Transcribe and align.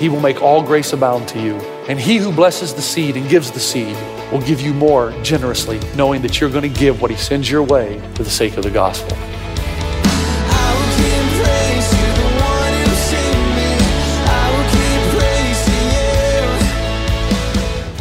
He 0.00 0.08
will 0.08 0.20
make 0.20 0.40
all 0.40 0.62
grace 0.62 0.94
abound 0.94 1.28
to 1.28 1.42
you. 1.42 1.56
And 1.86 2.00
he 2.00 2.16
who 2.16 2.32
blesses 2.32 2.72
the 2.72 2.80
seed 2.80 3.18
and 3.18 3.28
gives 3.28 3.50
the 3.50 3.60
seed 3.60 3.94
will 4.32 4.40
give 4.40 4.58
you 4.58 4.72
more 4.72 5.12
generously, 5.22 5.78
knowing 5.94 6.22
that 6.22 6.40
you're 6.40 6.48
going 6.48 6.62
to 6.62 6.80
give 6.80 7.02
what 7.02 7.10
he 7.10 7.18
sends 7.18 7.50
your 7.50 7.62
way 7.62 8.00
for 8.14 8.22
the 8.22 8.30
sake 8.30 8.56
of 8.56 8.62
the 8.62 8.70
gospel. 8.70 9.14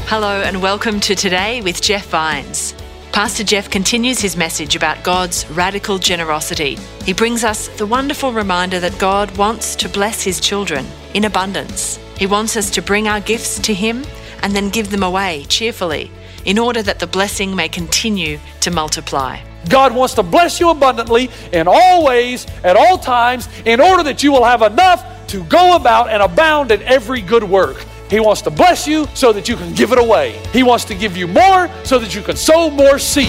Hello, 0.07 0.41
and 0.41 0.62
welcome 0.62 1.02
to 1.02 1.16
Today 1.16 1.59
with 1.59 1.81
Jeff 1.81 2.07
Vines. 2.07 2.79
Pastor 3.20 3.44
Jeff 3.44 3.70
continues 3.70 4.22
his 4.22 4.38
message 4.38 4.78
about 4.78 5.04
God's 5.04 5.46
radical 5.50 5.98
generosity. 5.98 6.77
He 7.04 7.12
brings 7.12 7.44
us 7.44 7.68
the 7.68 7.86
wonderful 7.86 8.32
reminder 8.32 8.80
that 8.80 8.98
God 8.98 9.38
wants 9.38 9.76
to 9.76 9.90
bless 9.90 10.23
his 10.23 10.40
children 10.40 10.88
in 11.14 11.26
abundance. 11.26 12.00
He 12.18 12.26
wants 12.26 12.55
us 12.55 12.70
to 12.70 12.82
bring 12.82 13.10
our 13.10 13.20
gifts 13.20 13.60
to 13.60 13.74
him 13.74 14.05
and 14.41 14.55
then 14.55 14.70
give 14.70 14.90
them 14.90 15.04
away 15.04 15.46
cheerfully 15.49 16.10
in 16.46 16.58
order 16.58 16.82
that 16.82 16.99
the 16.99 17.08
blessing 17.08 17.54
may 17.54 17.68
continue 17.68 18.40
to 18.62 18.71
multiply. 18.71 19.41
God 19.68 19.93
wants 19.93 20.13
to 20.13 20.24
bless 20.24 20.62
you 20.62 20.70
abundantly 20.70 21.30
in 21.52 21.68
all 21.68 22.05
ways, 22.05 22.48
at 22.63 22.77
all 22.77 22.98
times, 22.98 23.49
in 23.65 23.82
order 23.82 24.04
that 24.04 24.24
you 24.24 24.32
will 24.32 24.46
have 24.46 24.62
enough 24.62 25.27
to 25.27 25.43
go 25.43 25.76
about 25.76 26.08
and 26.08 26.24
abound 26.24 26.71
in 26.71 26.82
every 26.84 27.20
good 27.20 27.43
work. 27.43 27.86
He 28.10 28.20
wants 28.20 28.41
to 28.43 28.49
bless 28.49 28.88
you 28.88 29.07
so 29.13 29.32
that 29.34 29.48
you 29.48 29.55
can 29.55 29.74
give 29.74 29.91
it 29.91 29.99
away. 29.99 30.40
He 30.52 30.63
wants 30.63 30.84
to 30.85 30.96
give 30.96 31.15
you 31.15 31.27
more 31.27 31.70
so 31.84 31.99
that 31.99 32.15
you 32.15 32.21
can 32.21 32.35
sow 32.35 32.70
more 32.70 32.98
seed. 32.98 33.27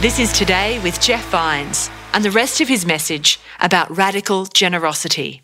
This 0.00 0.18
is 0.18 0.32
Today 0.32 0.80
with 0.82 1.00
Jeff 1.00 1.24
Vines 1.28 1.90
and 2.12 2.24
the 2.24 2.30
rest 2.30 2.60
of 2.60 2.68
his 2.68 2.84
message 2.84 3.38
about 3.60 3.94
radical 3.96 4.46
generosity. 4.46 5.42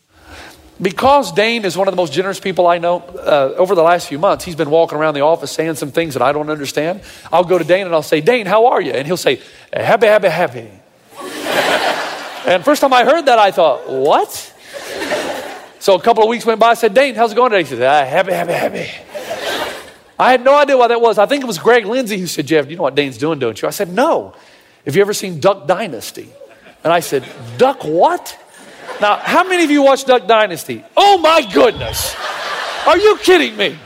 Because 0.80 1.33
Dane 1.33 1.64
is 1.64 1.77
one 1.77 1.86
of 1.86 1.92
the 1.92 1.96
most 1.96 2.12
generous 2.12 2.41
people 2.41 2.66
I 2.66 2.78
know, 2.78 3.00
uh, 3.00 3.55
over 3.56 3.74
the 3.74 3.83
last 3.83 4.08
few 4.08 4.19
months, 4.19 4.44
he's 4.44 4.56
been 4.56 4.70
walking 4.70 4.96
around 4.96 5.14
the 5.14 5.20
office 5.20 5.50
saying 5.50 5.74
some 5.74 5.91
things 5.91 6.14
that 6.14 6.22
I 6.22 6.33
don't 6.33 6.50
understand. 6.50 7.02
I'll 7.33 7.44
go 7.44 7.58
to 7.58 7.64
Dane 7.64 7.86
and 7.86 7.94
I'll 7.94 8.02
say, 8.02 8.20
Dane, 8.20 8.46
how 8.46 8.66
are 8.66 8.80
you? 8.80 8.92
And 8.92 9.06
he'll 9.06 9.16
say, 9.16 9.41
happy, 9.72 10.06
happy, 10.06 10.28
happy. 10.28 10.70
And 12.46 12.64
first 12.64 12.80
time 12.80 12.92
I 12.92 13.04
heard 13.04 13.27
that, 13.27 13.38
I 13.38 13.50
thought, 13.50 13.88
what? 13.88 14.54
So 15.80 15.94
a 15.94 16.00
couple 16.00 16.22
of 16.22 16.28
weeks 16.28 16.44
went 16.44 16.60
by, 16.60 16.70
I 16.70 16.74
said, 16.74 16.94
Dane, 16.94 17.14
how's 17.14 17.32
it 17.32 17.34
going 17.34 17.50
today? 17.50 17.62
He 17.62 17.68
said, 17.68 17.82
ah, 17.82 18.08
happy, 18.08 18.32
happy, 18.32 18.52
happy. 18.52 18.88
I 20.18 20.32
had 20.32 20.42
no 20.42 20.56
idea 20.56 20.77
what 20.77 20.88
that 20.88 21.00
was. 21.00 21.18
I 21.18 21.27
think 21.27 21.44
it 21.44 21.46
was 21.46 21.58
Greg 21.58 21.86
Lindsay 21.86 22.18
who 22.18 22.27
said, 22.27 22.46
Jeff, 22.46 22.68
you 22.68 22.77
know 22.77 22.82
what 22.82 22.94
Dane's 22.94 23.18
doing, 23.18 23.38
don't 23.38 23.60
you? 23.60 23.68
I 23.68 23.70
said, 23.70 23.92
no. 23.92 24.34
Have 24.84 24.96
you 24.96 25.02
ever 25.02 25.14
seen 25.14 25.38
Duck 25.38 25.66
Dynasty? 25.66 26.28
And 26.82 26.92
I 26.92 27.00
said, 27.00 27.24
Duck 27.56 27.84
what? 27.84 28.36
Now, 29.00 29.16
how 29.16 29.44
many 29.44 29.62
of 29.64 29.70
you 29.70 29.83
watch 29.83 30.05
Duck 30.05 30.27
Dynasty? 30.27 30.84
Oh 30.96 31.18
my 31.18 31.42
goodness. 31.52 32.16
Are 32.86 32.98
you 32.98 33.17
kidding 33.18 33.56
me? 33.56 33.78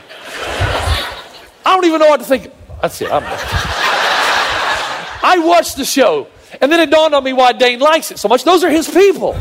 I 1.65 1.75
don't 1.75 1.85
even 1.85 1.99
know 1.99 2.07
what 2.07 2.19
to 2.19 2.25
think. 2.25 2.51
That's 2.81 3.01
it. 3.01 3.11
I'm 3.11 3.23
I 5.25 5.39
watched 5.39 5.77
the 5.77 5.85
show, 5.85 6.27
and 6.61 6.71
then 6.71 6.79
it 6.79 6.89
dawned 6.89 7.13
on 7.13 7.23
me 7.23 7.33
why 7.33 7.53
Dane 7.53 7.79
likes 7.79 8.11
it 8.11 8.19
so 8.19 8.27
much. 8.27 8.43
Those 8.43 8.63
are 8.63 8.69
his 8.69 8.89
people. 8.89 9.33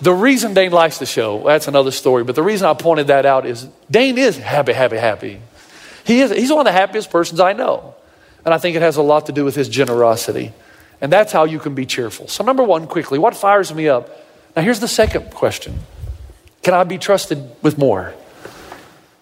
The 0.00 0.12
reason 0.12 0.54
Dane 0.54 0.70
likes 0.70 0.98
the 0.98 1.06
show, 1.06 1.42
that's 1.44 1.66
another 1.66 1.90
story, 1.90 2.22
but 2.22 2.36
the 2.36 2.42
reason 2.42 2.68
I 2.68 2.74
pointed 2.74 3.08
that 3.08 3.26
out 3.26 3.46
is 3.46 3.66
Dane 3.90 4.16
is 4.16 4.36
happy, 4.36 4.72
happy, 4.72 4.96
happy. 4.96 5.40
He 6.04 6.20
is, 6.20 6.30
he's 6.30 6.50
one 6.50 6.60
of 6.60 6.64
the 6.66 6.72
happiest 6.72 7.10
persons 7.10 7.40
I 7.40 7.52
know. 7.52 7.94
And 8.44 8.54
I 8.54 8.58
think 8.58 8.76
it 8.76 8.82
has 8.82 8.96
a 8.96 9.02
lot 9.02 9.26
to 9.26 9.32
do 9.32 9.44
with 9.44 9.56
his 9.56 9.68
generosity. 9.68 10.52
And 11.00 11.12
that's 11.12 11.32
how 11.32 11.44
you 11.44 11.58
can 11.58 11.74
be 11.74 11.84
cheerful. 11.84 12.28
So, 12.28 12.44
number 12.44 12.62
one, 12.62 12.86
quickly, 12.86 13.18
what 13.18 13.36
fires 13.36 13.74
me 13.74 13.88
up? 13.88 14.08
Now, 14.56 14.62
here's 14.62 14.80
the 14.80 14.88
second 14.88 15.32
question 15.32 15.78
Can 16.62 16.74
I 16.74 16.84
be 16.84 16.98
trusted 16.98 17.50
with 17.62 17.76
more? 17.76 18.14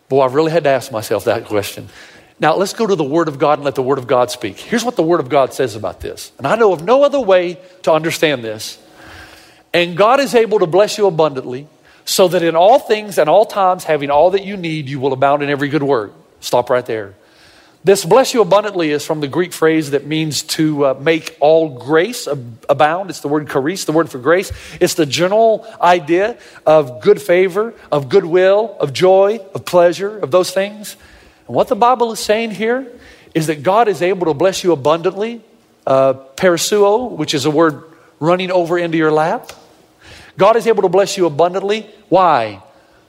Boy, 0.08 0.22
I've 0.22 0.34
really 0.34 0.52
had 0.52 0.64
to 0.64 0.70
ask 0.70 0.92
myself 0.92 1.24
that 1.24 1.46
question. 1.46 1.88
Now, 2.38 2.54
let's 2.56 2.74
go 2.74 2.86
to 2.86 2.94
the 2.94 3.04
Word 3.04 3.28
of 3.28 3.38
God 3.38 3.58
and 3.58 3.64
let 3.64 3.76
the 3.76 3.82
Word 3.82 3.98
of 3.98 4.06
God 4.06 4.30
speak. 4.30 4.58
Here's 4.58 4.84
what 4.84 4.97
the 4.97 5.02
Word 5.02 5.20
of 5.20 5.28
God 5.30 5.54
says 5.54 5.74
about 5.74 6.00
this. 6.00 6.32
And 6.36 6.47
I 6.47 6.56
know 6.56 6.72
of 6.72 6.82
no 6.82 7.02
other 7.02 7.20
way 7.20 7.58
to 7.82 7.92
understand 7.92 8.44
this. 8.44 8.78
And 9.72 9.97
God 9.97 10.20
is 10.20 10.34
able 10.34 10.58
to 10.58 10.66
bless 10.66 10.98
you 10.98 11.06
abundantly, 11.06 11.66
so 12.04 12.28
that 12.28 12.42
in 12.42 12.54
all 12.54 12.78
things 12.78 13.19
and 13.19 13.28
all 13.28 13.47
times, 13.47 13.84
having 13.84 14.10
all 14.10 14.30
that 14.30 14.44
you 14.44 14.56
need, 14.56 14.88
you 14.88 15.00
will 15.00 15.12
abound 15.12 15.42
in 15.42 15.50
every 15.50 15.69
good 15.69 15.82
work. 15.82 16.12
Stop 16.41 16.70
right 16.70 16.84
there. 16.84 17.14
This 17.82 18.04
bless 18.04 18.34
you 18.34 18.42
abundantly 18.42 18.91
is 18.91 19.06
from 19.06 19.20
the 19.20 19.28
Greek 19.28 19.53
phrase 19.53 19.92
that 19.92 20.06
means 20.06 20.42
to 20.42 20.86
uh, 20.86 20.94
make 20.94 21.36
all 21.41 21.78
grace 21.78 22.26
abound. 22.26 23.10
It's 23.10 23.20
the 23.20 23.28
word 23.28 23.48
charis, 23.48 23.84
the 23.84 23.92
word 23.92 24.10
for 24.10 24.18
grace. 24.18 24.50
It's 24.80 24.94
the 24.94 25.06
general 25.06 25.64
idea 25.80 26.36
of 26.66 27.00
good 27.00 27.22
favor, 27.22 27.74
of 27.92 28.08
goodwill, 28.08 28.76
of 28.80 28.92
joy, 28.92 29.38
of 29.54 29.64
pleasure, 29.64 30.18
of 30.18 30.32
those 30.32 30.50
things. 30.50 30.97
And 31.46 31.54
what 31.54 31.68
the 31.68 31.76
Bible 31.76 32.12
is 32.12 32.20
saying 32.20 32.52
here 32.52 32.90
is 33.34 33.46
that 33.48 33.62
God 33.62 33.88
is 33.88 34.02
able 34.02 34.26
to 34.26 34.34
bless 34.34 34.64
you 34.64 34.72
abundantly. 34.72 35.42
Uh, 35.86 36.14
perisseuo, 36.36 37.12
which 37.12 37.32
is 37.32 37.44
a 37.44 37.50
word 37.50 37.84
running 38.18 38.50
over 38.50 38.76
into 38.78 38.98
your 38.98 39.12
lap. 39.12 39.52
God 40.36 40.56
is 40.56 40.66
able 40.66 40.82
to 40.82 40.88
bless 40.88 41.16
you 41.16 41.26
abundantly. 41.26 41.88
Why? 42.08 42.62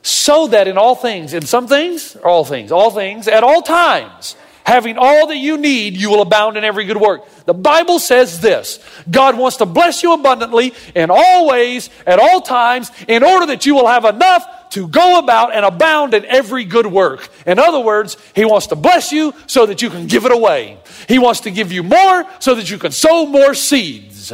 So 0.04 0.48
that 0.48 0.68
in 0.68 0.78
all 0.78 0.96
things, 0.96 1.34
in 1.34 1.42
some 1.46 1.68
things, 1.68 2.16
all 2.18 2.46
things, 2.46 2.72
all 2.72 2.92
things, 2.92 3.28
at 3.28 3.44
all 3.44 3.62
times, 3.62 4.36
having 4.68 4.98
all 4.98 5.28
that 5.28 5.38
you 5.38 5.58
need, 5.58 5.96
you 5.96 6.10
will 6.10 6.22
abound 6.22 6.58
in 6.58 6.66
every 6.66 6.84
good 6.84 6.98
work. 6.98 7.26
The 7.46 7.54
Bible 7.54 8.00
says 8.00 8.42
this 8.42 8.80
God 9.10 9.38
wants 9.38 9.58
to 9.58 9.66
bless 9.66 10.04
you 10.04 10.14
abundantly 10.14 10.74
in 10.94 11.10
all 11.10 11.48
ways, 11.48 11.90
at 12.06 12.20
all 12.20 12.42
times, 12.42 12.92
in 13.08 13.24
order 13.24 13.46
that 13.46 13.66
you 13.66 13.74
will 13.74 13.88
have 13.88 14.04
enough 14.04 14.46
to 14.72 14.90
go 14.90 15.20
about 15.20 15.56
and 15.56 15.66
abound 15.66 16.14
in 16.14 16.26
every 16.26 16.66
good 16.66 16.86
work. 16.86 17.30
In 17.46 17.60
other 17.60 17.80
words, 17.80 18.18
He 18.36 18.44
wants 18.44 18.68
to 18.68 18.76
bless 18.76 19.14
you 19.14 19.34
so 19.48 19.66
that 19.66 19.82
you 19.82 19.90
can 19.90 20.06
give 20.06 20.26
it 20.26 20.34
away. 20.34 20.78
He 21.08 21.18
wants 21.18 21.40
to 21.42 21.52
give 21.52 21.72
you 21.72 21.82
more 21.82 22.26
so 22.40 22.54
that 22.56 22.70
you 22.70 22.78
can 22.78 22.92
sow 22.92 23.26
more 23.26 23.54
seeds. 23.54 24.34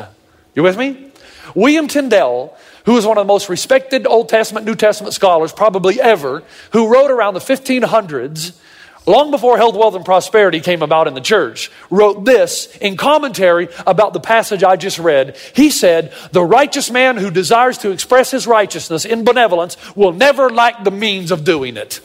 You 0.56 0.64
with 0.64 0.78
me? 0.78 1.12
William 1.54 1.88
Tyndale, 1.88 2.58
who 2.86 2.98
is 2.98 3.06
one 3.06 3.20
of 3.20 3.28
the 3.28 3.32
most 3.32 3.50
respected 3.50 4.08
Old 4.08 4.30
Testament, 4.30 4.66
New 4.66 4.76
Testament 4.76 5.14
scholars 5.14 5.54
probably 5.54 6.02
ever, 6.02 6.42
who 6.72 6.92
wrote 6.92 7.12
around 7.12 7.36
the 7.36 7.40
1500s, 7.40 8.58
long 9.06 9.32
before 9.32 9.58
health, 9.58 9.76
wealth, 9.76 9.96
and 9.96 10.06
prosperity 10.06 10.60
came 10.60 10.82
about 10.82 11.08
in 11.08 11.14
the 11.14 11.22
church, 11.22 11.72
wrote 11.90 12.26
this 12.26 12.76
in 12.78 12.98
commentary 12.98 13.70
about 13.86 14.14
the 14.14 14.20
passage 14.20 14.64
I 14.64 14.76
just 14.76 15.00
read. 15.00 15.38
He 15.56 15.70
said, 15.70 16.14
The 16.32 16.44
righteous 16.44 16.90
man 16.92 17.18
who 17.18 17.32
desires 17.32 17.78
to 17.80 17.92
express 17.92 18.32
his 18.32 18.48
righteousness 18.48 19.06
in 19.06 19.24
benevolence 19.24 19.78
will 19.96 20.14
never 20.14 20.50
lack 20.50 20.84
the 20.84 20.92
means 20.92 21.32
of 21.32 21.44
doing 21.44 21.78
it. 21.78 22.00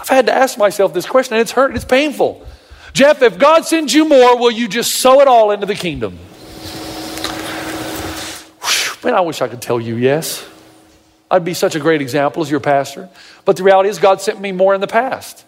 I've 0.00 0.08
had 0.08 0.26
to 0.26 0.32
ask 0.32 0.58
myself 0.58 0.92
this 0.94 1.06
question, 1.06 1.34
and 1.34 1.40
it's 1.40 1.52
hurt, 1.52 1.74
it's 1.76 1.84
painful. 1.84 2.46
Jeff, 2.92 3.22
if 3.22 3.38
God 3.38 3.64
sends 3.64 3.94
you 3.94 4.08
more, 4.08 4.36
will 4.36 4.50
you 4.50 4.66
just 4.66 4.96
sow 4.96 5.20
it 5.20 5.28
all 5.28 5.52
into 5.52 5.66
the 5.66 5.74
kingdom? 5.74 6.18
Man, 9.04 9.14
I 9.14 9.20
wish 9.20 9.40
I 9.40 9.48
could 9.48 9.62
tell 9.62 9.80
you 9.80 9.96
yes. 9.96 10.46
I'd 11.30 11.44
be 11.44 11.54
such 11.54 11.74
a 11.74 11.80
great 11.80 12.00
example 12.00 12.42
as 12.42 12.50
your 12.50 12.60
pastor. 12.60 13.08
But 13.44 13.56
the 13.56 13.62
reality 13.62 13.88
is, 13.88 13.98
God 13.98 14.20
sent 14.20 14.40
me 14.40 14.52
more 14.52 14.74
in 14.74 14.80
the 14.80 14.86
past. 14.86 15.44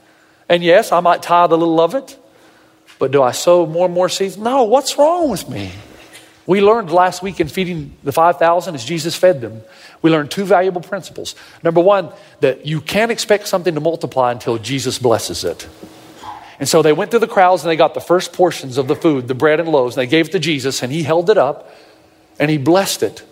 And 0.49 0.63
yes, 0.63 0.93
I 0.93 1.01
might 1.01 1.23
tithe 1.23 1.53
a 1.53 1.57
little 1.57 1.81
of 1.81 1.95
it, 1.95 2.19
but 2.99 3.11
do 3.11 3.23
I 3.23 3.33
sow 3.33 3.67
more 3.67 3.87
and 3.87 3.95
more 3.95 4.09
seeds? 4.09 4.37
No, 4.37 4.65
what's 4.65 4.99
wrong 4.99 5.31
with 5.31 5.49
me? 5.49 5.73
We 6.47 6.61
learned 6.61 6.91
last 6.91 7.23
week 7.23 7.41
in 7.41 7.49
feeding 7.49 7.97
the 8.03 8.13
5,000 8.13 8.75
as 8.75 8.85
Jesus 8.85 9.17
fed 9.17 9.41
them, 9.41 9.63
we 10.03 10.11
learned 10.11 10.31
two 10.33 10.45
valuable 10.45 10.81
principles. 10.81 11.37
Number 11.63 11.81
one, 11.81 12.11
that 12.41 12.67
you 12.67 12.81
can't 12.81 13.13
expect 13.13 13.47
something 13.47 13.75
to 13.75 13.81
multiply 13.81 14.33
until 14.33 14.59
Jesus 14.59 14.99
blesses 14.99 15.45
it. 15.45 15.69
And 16.59 16.69
so 16.69 16.83
they 16.83 16.93
went 16.93 17.11
through 17.11 17.21
the 17.21 17.29
crowds 17.29 17.63
and 17.63 17.71
they 17.71 17.77
got 17.77 17.95
the 17.95 18.01
first 18.01 18.33
portions 18.33 18.79
of 18.79 18.89
the 18.89 18.97
food, 18.97 19.29
the 19.29 19.35
bread 19.35 19.61
and 19.61 19.69
loaves, 19.69 19.97
and 19.97 20.03
they 20.03 20.11
gave 20.11 20.29
it 20.29 20.33
to 20.33 20.39
Jesus, 20.39 20.83
and 20.83 20.93
he 20.93 21.05
held 21.05 21.31
it 21.31 21.39
up 21.39 21.73
and 22.39 22.51
he 22.51 22.59
blessed 22.59 23.03
it. 23.03 23.23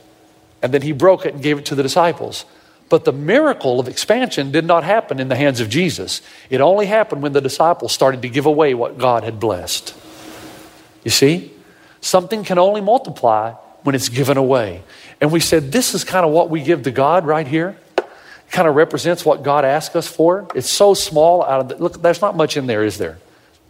And 0.63 0.73
then 0.75 0.83
he 0.83 0.93
broke 0.93 1.27
it 1.27 1.35
and 1.35 1.43
gave 1.43 1.59
it 1.59 1.67
to 1.67 1.75
the 1.75 1.83
disciples. 1.83 2.45
But 2.89 3.05
the 3.05 3.13
miracle 3.13 3.79
of 3.79 3.89
expansion 3.89 4.51
did 4.51 4.65
not 4.65 4.83
happen 4.83 5.21
in 5.21 5.29
the 5.29 5.37
hands 5.37 5.61
of 5.61 5.69
Jesus. 5.69 6.23
It 6.51 6.61
only 6.61 6.87
happened 6.87 7.23
when 7.23 7.33
the 7.33 7.41
disciples 7.41 7.93
started 7.93 8.23
to 8.23 8.29
give 8.29 8.47
away 8.47 8.75
what 8.75 8.99
God 8.99 9.23
had 9.23 9.39
blessed. 9.39 9.95
You 11.05 11.11
see? 11.11 11.53
Something 12.01 12.45
can 12.45 12.59
only 12.59 12.81
multiply 12.81 13.53
when 13.83 13.95
it's 13.95 14.09
given 14.09 14.37
away. 14.37 14.83
And 15.21 15.31
we 15.31 15.41
said, 15.41 15.71
this 15.71 15.95
is 15.95 16.03
kind 16.03 16.27
of 16.27 16.33
what 16.33 16.51
we 16.51 16.63
give 16.63 16.83
to 16.83 16.91
God 16.91 17.27
right 17.27 17.47
here. 17.47 17.77
It 17.97 18.07
kind 18.51 18.67
of 18.67 18.75
represents 18.75 19.25
what 19.25 19.43
God 19.43 19.65
asked 19.65 19.95
us 19.95 20.09
for. 20.09 20.49
It's 20.55 20.69
so 20.69 20.95
small 20.95 21.45
out 21.45 21.61
of 21.61 21.69
the, 21.69 21.77
look, 21.77 22.03
there's 22.03 22.21
not 22.21 22.37
much 22.37 22.57
in 22.57 22.67
there, 22.67 22.83
is 22.83 22.99
there? 22.99 23.19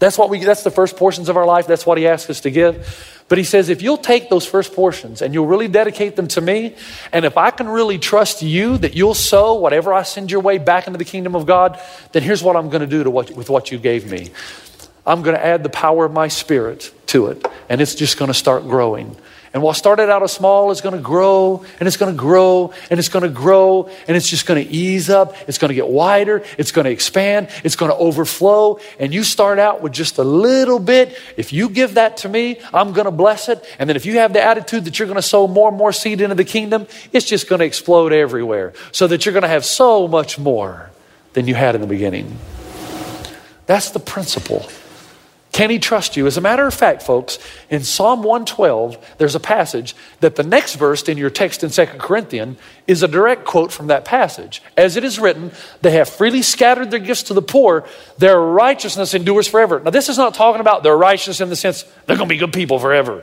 That's 0.00 0.19
what 0.19 0.31
we 0.31 0.43
that's 0.44 0.64
the 0.64 0.70
first 0.70 0.97
portions 0.97 1.29
of 1.29 1.37
our 1.37 1.47
life. 1.47 1.67
That's 1.67 1.87
what 1.87 1.99
he 1.99 2.08
asks 2.08 2.29
us 2.31 2.41
to 2.41 2.50
give. 2.50 3.23
But 3.29 3.38
he 3.38 3.44
says, 3.44 3.69
if 3.69 3.81
you'll 3.81 3.97
take 3.97 4.29
those 4.29 4.44
first 4.44 4.75
portions 4.75 5.23
and 5.23 5.32
you'll 5.32 5.47
really 5.47 5.69
dedicate 5.69 6.17
them 6.17 6.26
to 6.29 6.41
me, 6.41 6.75
and 7.12 7.25
if 7.25 7.37
I 7.37 7.52
can 7.52 7.69
really 7.69 7.99
trust 7.99 8.43
you 8.43 8.76
that 8.79 8.94
you'll 8.94 9.14
sow 9.14 9.55
whatever 9.55 9.94
I 9.94 10.02
send 10.02 10.32
your 10.32 10.41
way 10.41 10.58
back 10.58 10.88
into 10.88 10.99
the 10.99 11.05
kingdom 11.05 11.37
of 11.37 11.47
God, 11.47 11.81
then 12.11 12.25
here's 12.25 12.43
what 12.43 12.56
I'm 12.56 12.70
going 12.70 12.81
to 12.81 12.88
do 12.88 13.05
to 13.05 13.11
what, 13.11 13.31
with 13.31 13.49
what 13.49 13.70
you 13.70 13.79
gave 13.79 14.11
me. 14.11 14.31
I'm 15.06 15.23
going 15.23 15.37
to 15.37 15.44
add 15.44 15.62
the 15.62 15.70
power 15.70 16.05
of 16.06 16.12
my 16.12 16.26
spirit 16.29 16.93
to 17.06 17.29
it, 17.29 17.46
and 17.69 17.81
it's 17.81 17.94
just 17.94 18.19
going 18.19 18.31
to 18.31 18.35
start 18.35 18.64
growing. 18.64 19.17
And 19.52 19.64
what 19.64 19.75
started 19.75 20.08
out 20.08 20.23
as 20.23 20.32
small 20.32 20.70
is 20.70 20.81
going 20.81 20.94
to 20.94 21.02
grow 21.02 21.64
and 21.81 21.87
it's 21.88 21.97
going 21.97 22.14
to 22.14 22.19
grow 22.19 22.73
and 22.88 23.00
it's 23.00 23.08
going 23.08 23.25
to 23.25 23.29
grow 23.29 23.91
and 24.06 24.17
it's 24.17 24.29
just 24.29 24.47
going 24.47 24.64
to 24.64 24.73
ease 24.73 25.11
up. 25.11 25.35
It's 25.49 25.58
going 25.58 25.70
to 25.70 25.75
get 25.75 25.88
wider. 25.88 26.44
It's 26.56 26.70
going 26.70 26.85
to 26.85 26.91
expand. 26.93 27.49
It's 27.64 27.75
going 27.75 27.91
to 27.91 27.97
overflow. 27.97 28.79
And 29.00 29.12
you 29.12 29.25
start 29.25 29.58
out 29.58 29.82
with 29.82 29.93
just 29.93 30.19
a 30.19 30.25
little 30.25 30.79
bit. 30.79 31.19
If 31.37 31.52
you 31.52 31.69
give 31.69 31.94
that 31.94 32.19
to 32.19 32.29
me, 32.29 32.61
I'm 32.73 32.93
going 32.93 33.06
to 33.06 33.11
bless 33.11 33.49
it. 33.49 33.64
And 33.81 33.88
then 33.88 33.97
if 33.97 34.06
you 34.06 34.19
have 34.19 34.32
the 34.32 34.43
attitude 34.43 34.85
that 34.85 34.99
you're 34.99 35.08
going 35.08 35.17
to 35.17 35.23
sow 35.23 35.49
more 35.49 35.69
and 35.69 35.76
more 35.76 35.93
seed 35.93 36.20
into 36.20 36.37
the 36.37 36.44
kingdom, 36.44 36.87
it's 37.12 37.26
just 37.26 37.49
going 37.49 37.58
to 37.58 37.67
explode 37.67 38.12
everywhere 38.12 38.73
so 38.93 39.08
that 39.08 39.26
you're 39.26 39.32
going 39.32 39.43
to 39.43 39.49
have 39.49 39.64
so 39.64 40.06
much 40.06 40.38
more 40.38 40.91
than 41.32 41.49
you 41.49 41.56
had 41.56 41.75
in 41.75 41.81
the 41.81 41.88
beginning. 41.88 42.38
That's 43.67 43.91
the 43.91 44.00
principle. 44.00 44.69
Can 45.60 45.68
he 45.68 45.78
trust 45.78 46.16
you? 46.16 46.26
As 46.26 46.38
a 46.38 46.40
matter 46.40 46.66
of 46.66 46.72
fact, 46.72 47.02
folks, 47.02 47.38
in 47.68 47.84
Psalm 47.84 48.22
112, 48.22 49.16
there's 49.18 49.34
a 49.34 49.40
passage 49.40 49.94
that 50.20 50.36
the 50.36 50.42
next 50.42 50.76
verse 50.76 51.02
in 51.02 51.18
your 51.18 51.28
text 51.28 51.62
in 51.62 51.68
2 51.68 51.84
Corinthians 51.98 52.56
is 52.86 53.02
a 53.02 53.08
direct 53.08 53.44
quote 53.44 53.70
from 53.70 53.88
that 53.88 54.06
passage. 54.06 54.62
As 54.74 54.96
it 54.96 55.04
is 55.04 55.18
written, 55.18 55.52
they 55.82 55.90
have 55.90 56.08
freely 56.08 56.40
scattered 56.40 56.90
their 56.90 56.98
gifts 56.98 57.24
to 57.24 57.34
the 57.34 57.42
poor, 57.42 57.86
their 58.16 58.40
righteousness 58.40 59.12
endures 59.12 59.48
forever. 59.48 59.80
Now, 59.80 59.90
this 59.90 60.08
is 60.08 60.16
not 60.16 60.32
talking 60.32 60.62
about 60.62 60.82
their 60.82 60.96
righteousness 60.96 61.42
in 61.42 61.50
the 61.50 61.56
sense 61.56 61.82
they're 62.06 62.16
going 62.16 62.30
to 62.30 62.34
be 62.34 62.38
good 62.38 62.54
people 62.54 62.78
forever. 62.78 63.22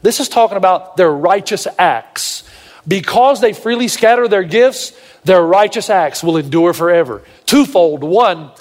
This 0.00 0.20
is 0.20 0.28
talking 0.28 0.58
about 0.58 0.96
their 0.96 1.10
righteous 1.10 1.66
acts. 1.76 2.48
Because 2.86 3.40
they 3.40 3.52
freely 3.52 3.88
scatter 3.88 4.28
their 4.28 4.44
gifts, 4.44 4.92
their 5.24 5.42
righteous 5.42 5.90
acts 5.90 6.22
will 6.22 6.36
endure 6.36 6.72
forever. 6.72 7.24
Twofold. 7.46 8.04
One, 8.04 8.52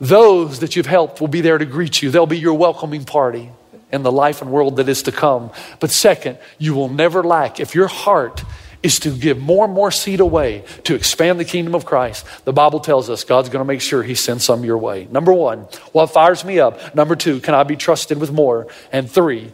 those 0.00 0.60
that 0.60 0.76
you've 0.76 0.86
helped 0.86 1.20
will 1.20 1.28
be 1.28 1.40
there 1.40 1.58
to 1.58 1.64
greet 1.64 2.02
you. 2.02 2.10
They'll 2.10 2.26
be 2.26 2.38
your 2.38 2.54
welcoming 2.54 3.04
party 3.04 3.50
in 3.92 4.02
the 4.02 4.12
life 4.12 4.42
and 4.42 4.50
world 4.50 4.76
that 4.76 4.88
is 4.88 5.04
to 5.04 5.12
come. 5.12 5.50
But 5.80 5.90
second, 5.90 6.38
you 6.58 6.74
will 6.74 6.88
never 6.88 7.22
lack. 7.22 7.60
If 7.60 7.74
your 7.74 7.86
heart 7.86 8.42
is 8.82 8.98
to 9.00 9.10
give 9.10 9.38
more 9.38 9.64
and 9.64 9.72
more 9.72 9.90
seed 9.90 10.20
away 10.20 10.64
to 10.84 10.94
expand 10.94 11.40
the 11.40 11.44
kingdom 11.44 11.74
of 11.74 11.86
Christ, 11.86 12.26
the 12.44 12.52
Bible 12.52 12.80
tells 12.80 13.08
us 13.08 13.24
God's 13.24 13.48
going 13.48 13.60
to 13.60 13.66
make 13.66 13.80
sure 13.80 14.02
He 14.02 14.14
sends 14.14 14.44
some 14.44 14.64
your 14.64 14.78
way. 14.78 15.08
Number 15.10 15.32
one, 15.32 15.60
what 15.92 16.08
fires 16.08 16.44
me 16.44 16.58
up? 16.58 16.94
Number 16.94 17.16
two, 17.16 17.40
can 17.40 17.54
I 17.54 17.62
be 17.62 17.76
trusted 17.76 18.20
with 18.20 18.30
more? 18.30 18.66
And 18.92 19.10
three, 19.10 19.52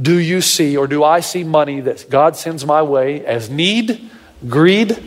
do 0.00 0.16
you 0.16 0.40
see 0.40 0.76
or 0.76 0.86
do 0.86 1.04
I 1.04 1.20
see 1.20 1.44
money 1.44 1.80
that 1.80 2.08
God 2.08 2.36
sends 2.36 2.64
my 2.64 2.82
way 2.82 3.26
as 3.26 3.50
need, 3.50 4.10
greed, 4.48 4.98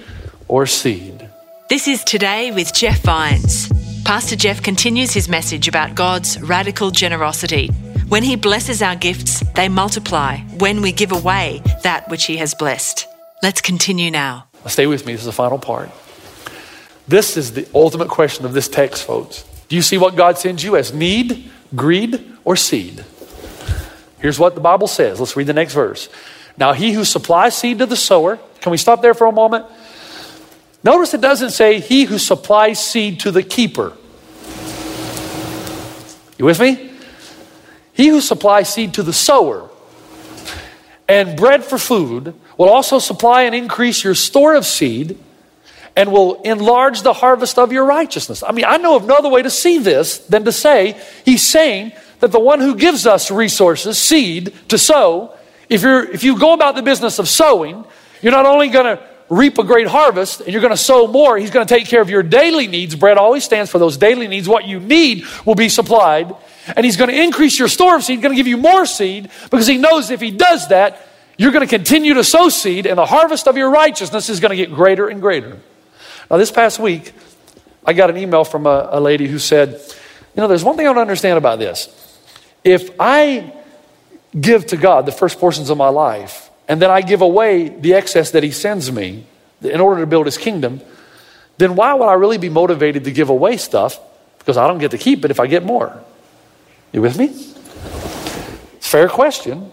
or 0.48 0.68
seed? 0.68 1.28
This 1.69 1.88
is 1.88 2.04
Today 2.04 2.51
with 2.51 2.71
Jeff 2.71 3.01
Vines. 3.01 3.75
Pastor 4.06 4.36
Jeff 4.36 4.62
continues 4.62 5.12
his 5.16 5.28
message 5.28 5.68
about 5.68 5.96
God's 5.96 6.40
radical 6.40 6.92
generosity. 6.92 7.69
When 8.07 8.22
he 8.22 8.36
blesses 8.36 8.84
our 8.84 8.96
gifts, 8.96 9.44
they 9.56 9.68
multiply 9.68 10.38
when 10.60 10.84
we 10.84 10.92
give 10.92 11.12
away 11.12 11.63
that 11.81 12.07
which 12.07 12.25
he 12.25 12.38
has 12.38 12.54
blessed. 12.54 13.07
Let's 13.42 13.62
continue 13.62 14.12
now. 14.12 14.46
Stay 14.68 14.86
with 14.86 15.07
me, 15.07 15.13
this 15.13 15.22
is 15.22 15.25
the 15.25 15.31
final 15.31 15.57
part. 15.57 15.90
This 17.07 17.36
is 17.36 17.54
the 17.54 17.68
ultimate 17.74 18.10
question 18.10 18.46
of 18.46 18.54
this 18.54 18.68
text, 18.68 19.04
folks. 19.04 19.44
Do 19.69 19.75
you 19.75 19.81
see 19.81 19.98
what 19.98 20.16
God 20.16 20.38
sends 20.38 20.63
you 20.63 20.75
as 20.75 20.94
need, 20.94 21.50
greed, 21.75 22.31
or 22.44 22.56
seed? 22.56 23.04
Here's 24.19 24.38
what 24.38 24.54
the 24.54 24.62
Bible 24.62 24.88
says. 24.88 25.19
Let's 25.19 25.36
read 25.36 25.48
the 25.48 25.54
next 25.54 25.74
verse. 25.74 26.10
Now, 26.57 26.74
he 26.74 26.94
who 26.94 27.06
supplies 27.06 27.57
seed 27.57 27.80
to 27.80 27.88
the 27.88 27.96
sower, 27.96 28.38
can 28.62 28.72
we 28.72 28.78
stop 28.78 29.02
there 29.02 29.16
for 29.16 29.25
a 29.25 29.31
moment? 29.31 29.66
Notice 30.85 31.15
it 31.15 31.21
doesn't 31.21 31.49
say 31.49 31.79
he 31.79 32.03
who 32.03 32.19
supplies 32.19 32.79
seed 32.79 33.21
to 33.21 33.31
the 33.31 33.41
keeper. 33.41 33.93
You 36.37 36.45
with 36.45 36.59
me? 36.59 36.91
He 37.91 38.09
who 38.09 38.21
supplies 38.21 38.71
seed 38.71 38.93
to 38.93 39.03
the 39.03 39.11
sower 39.11 39.67
and 41.07 41.35
bread 41.35 41.63
for 41.63 41.79
food 41.79 42.35
will 42.55 42.69
also 42.69 42.99
supply 42.99 43.43
and 43.43 43.55
increase 43.55 44.03
your 44.03 44.13
store 44.13 44.53
of 44.53 44.63
seed 44.63 45.17
and 45.95 46.11
will 46.11 46.39
enlarge 46.43 47.01
the 47.01 47.13
harvest 47.13 47.57
of 47.57 47.71
your 47.71 47.85
righteousness. 47.85 48.43
I 48.43 48.51
mean, 48.51 48.65
I 48.67 48.77
know 48.77 48.95
of 48.95 49.05
no 49.05 49.15
other 49.15 49.29
way 49.29 49.41
to 49.41 49.49
see 49.49 49.79
this 49.79 50.19
than 50.19 50.45
to 50.45 50.51
say 50.51 51.01
he's 51.23 51.43
saying 51.43 51.93
that 52.19 52.31
the 52.31 52.39
one 52.39 52.59
who 52.59 52.75
gives 52.75 53.07
us 53.07 53.31
resources, 53.31 53.97
seed 53.97 54.53
to 54.67 54.77
sow, 54.77 55.33
if 55.67 55.81
you're 55.81 56.03
if 56.11 56.23
you 56.23 56.37
go 56.37 56.53
about 56.53 56.75
the 56.75 56.83
business 56.83 57.17
of 57.17 57.27
sowing, 57.27 57.85
you're 58.21 58.31
not 58.31 58.45
only 58.45 58.69
going 58.69 58.97
to 58.97 59.14
reap 59.30 59.57
a 59.57 59.63
great 59.63 59.88
harvest 59.88 60.42
and 60.42 60.50
you're 60.50 60.62
going 60.62 60.74
to 60.74 60.77
sow 60.77 61.07
more. 61.07 61.38
He's 61.38 61.51
going 61.51 61.66
to 61.66 61.74
take 61.74 61.88
care 61.88 62.01
of 62.01 62.10
your 62.10 62.24
daily 62.24 62.68
needs. 62.68 62.95
Bread 62.95 63.18
always 63.18 63.44
stands 63.44 63.72
for 63.72 63.80
those 63.80 63.98
daily 63.98 64.27
needs. 64.27 64.48
What 64.48 64.66
you 64.66 64.80
need 64.80 65.25
will 65.45 65.56
be 65.56 65.69
supplied. 65.69 66.33
And 66.75 66.86
He's 66.86 66.98
going 66.98 67.10
to 67.10 67.22
increase 67.22 67.57
your 67.57 67.68
store 67.68 67.95
of 67.95 68.04
seed, 68.04 68.18
He's 68.18 68.24
going 68.24 68.33
to 68.33 68.38
give 68.38 68.48
you 68.48 68.57
more 68.57 68.86
seed 68.86 69.30
because 69.50 69.68
He 69.68 69.77
knows 69.77 70.12
if 70.12 70.22
He 70.22 70.31
does 70.31 70.68
that, 70.69 71.07
you're 71.38 71.51
going 71.51 71.68
to 71.68 71.77
continue 71.77 72.13
to 72.13 72.24
sow 72.24 72.50
seed 72.50 72.86
and 72.86 72.98
the 72.98 73.06
harvest 73.06 73.48
of 73.48 73.57
your 73.57 73.69
righteousness 73.69 74.30
is 74.30 74.39
going 74.39 74.51
to 74.51 74.56
get 74.56 74.74
greater 74.74 75.07
and 75.07 75.22
greater. 75.22 75.60
Now, 76.30 76.38
this 76.38 76.51
past 76.51 76.80
week, 76.80 77.13
I 77.86 77.94
got 77.94 78.10
an 78.10 78.18
email 78.18 78.44
from 78.44 78.66
a, 78.66 78.89
a 78.92 79.00
lady 79.00 79.28
who 79.28 79.38
said, 79.38 79.69
You 79.69 80.42
know, 80.42 80.48
there's 80.48 80.63
one 80.63 80.78
thing 80.78 80.88
I 80.88 80.94
don't 80.94 81.01
understand 81.01 81.38
about 81.38 81.60
this. 81.60 81.89
If 82.63 82.89
I 83.00 83.54
give 84.39 84.66
to 84.68 84.78
God 84.78 85.06
the 85.06 85.12
first 85.12 85.39
portions 85.39 85.69
of 85.69 85.78
my 85.78 85.89
life, 85.89 86.44
and 86.67 86.81
then 86.81 86.89
I 86.89 87.01
give 87.01 87.21
away 87.21 87.69
the 87.69 87.94
excess 87.94 88.31
that 88.31 88.44
He 88.44 88.51
sends 88.51 88.91
me 88.91 89.25
in 89.62 89.79
order 89.79 90.01
to 90.01 90.07
build 90.07 90.25
His 90.25 90.38
kingdom, 90.38 90.81
then 91.57 91.75
why 91.75 91.94
would 91.94 92.06
I 92.06 92.13
really 92.13 92.38
be 92.38 92.50
motivated 92.50 93.03
to 93.06 93.12
give 93.12 93.29
away 93.29 93.57
stuff? 93.57 94.00
Because 94.39 94.57
I 94.57 94.67
don't 94.67 94.79
get 94.79 94.91
to 94.91 94.97
keep 94.97 95.25
it 95.25 95.31
if 95.31 95.39
I 95.39 95.47
get 95.47 95.63
more. 95.63 96.03
You 96.91 97.01
with 97.01 97.17
me? 97.17 97.27
Fair 98.79 99.09
question. 99.09 99.71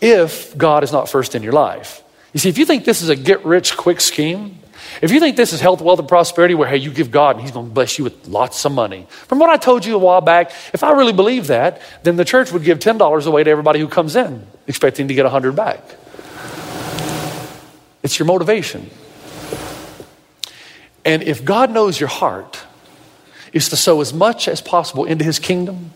If 0.00 0.56
God 0.56 0.84
is 0.84 0.92
not 0.92 1.08
first 1.08 1.34
in 1.34 1.42
your 1.42 1.52
life. 1.52 2.02
You 2.32 2.40
see, 2.40 2.48
if 2.48 2.58
you 2.58 2.64
think 2.64 2.84
this 2.84 3.02
is 3.02 3.08
a 3.08 3.16
get 3.16 3.44
rich 3.44 3.76
quick 3.76 4.00
scheme, 4.00 4.58
if 5.02 5.10
you 5.10 5.20
think 5.20 5.36
this 5.36 5.52
is 5.52 5.60
health, 5.60 5.80
wealth, 5.80 5.98
and 5.98 6.08
prosperity, 6.08 6.54
where 6.54 6.68
hey, 6.68 6.76
you 6.76 6.90
give 6.90 7.10
God 7.10 7.36
and 7.36 7.42
He's 7.42 7.52
going 7.52 7.66
to 7.66 7.72
bless 7.72 7.98
you 7.98 8.04
with 8.04 8.26
lots 8.26 8.64
of 8.64 8.72
money. 8.72 9.06
From 9.08 9.38
what 9.38 9.50
I 9.50 9.56
told 9.56 9.84
you 9.84 9.94
a 9.94 9.98
while 9.98 10.20
back, 10.20 10.50
if 10.72 10.82
I 10.82 10.92
really 10.92 11.12
believe 11.12 11.48
that, 11.48 11.80
then 12.02 12.16
the 12.16 12.24
church 12.24 12.52
would 12.52 12.64
give 12.64 12.78
$10 12.78 13.26
away 13.26 13.44
to 13.44 13.50
everybody 13.50 13.80
who 13.80 13.88
comes 13.88 14.16
in, 14.16 14.46
expecting 14.66 15.08
to 15.08 15.14
get 15.14 15.22
a 15.22 15.30
100 15.30 15.54
back. 15.54 15.80
It's 18.02 18.18
your 18.18 18.26
motivation. 18.26 18.90
And 21.04 21.22
if 21.22 21.44
God 21.44 21.70
knows 21.70 21.98
your 21.98 22.08
heart 22.08 22.60
is 23.52 23.68
to 23.70 23.76
sow 23.76 24.00
as 24.00 24.12
much 24.12 24.48
as 24.48 24.60
possible 24.60 25.04
into 25.04 25.24
His 25.24 25.38
kingdom, 25.38 25.92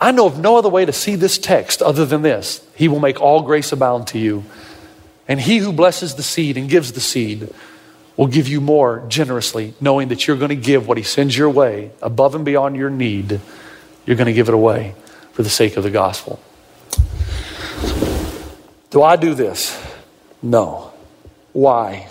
I 0.00 0.10
know 0.10 0.26
of 0.26 0.38
no 0.38 0.56
other 0.56 0.68
way 0.68 0.84
to 0.84 0.92
see 0.92 1.14
this 1.14 1.38
text 1.38 1.80
other 1.80 2.04
than 2.04 2.22
this 2.22 2.66
He 2.74 2.88
will 2.88 3.00
make 3.00 3.20
all 3.20 3.42
grace 3.42 3.72
abound 3.72 4.08
to 4.08 4.18
you. 4.18 4.44
And 5.28 5.40
He 5.40 5.58
who 5.58 5.72
blesses 5.72 6.16
the 6.16 6.22
seed 6.22 6.56
and 6.56 6.68
gives 6.68 6.92
the 6.92 7.00
seed 7.00 7.48
will 8.16 8.26
give 8.26 8.48
you 8.48 8.60
more 8.60 9.04
generously, 9.08 9.74
knowing 9.80 10.08
that 10.08 10.26
you're 10.26 10.36
going 10.36 10.50
to 10.50 10.56
give 10.56 10.86
what 10.86 10.98
He 10.98 11.02
sends 11.02 11.36
your 11.36 11.50
way 11.50 11.90
above 12.00 12.34
and 12.34 12.44
beyond 12.44 12.76
your 12.76 12.90
need. 12.90 13.40
You're 14.06 14.16
going 14.16 14.26
to 14.26 14.32
give 14.32 14.48
it 14.48 14.54
away 14.54 14.94
for 15.32 15.42
the 15.42 15.50
sake 15.50 15.76
of 15.76 15.82
the 15.82 15.90
gospel. 15.90 16.40
Do 18.90 19.02
I 19.02 19.16
do 19.16 19.34
this? 19.34 19.80
No. 20.42 20.92
Why? 21.52 22.08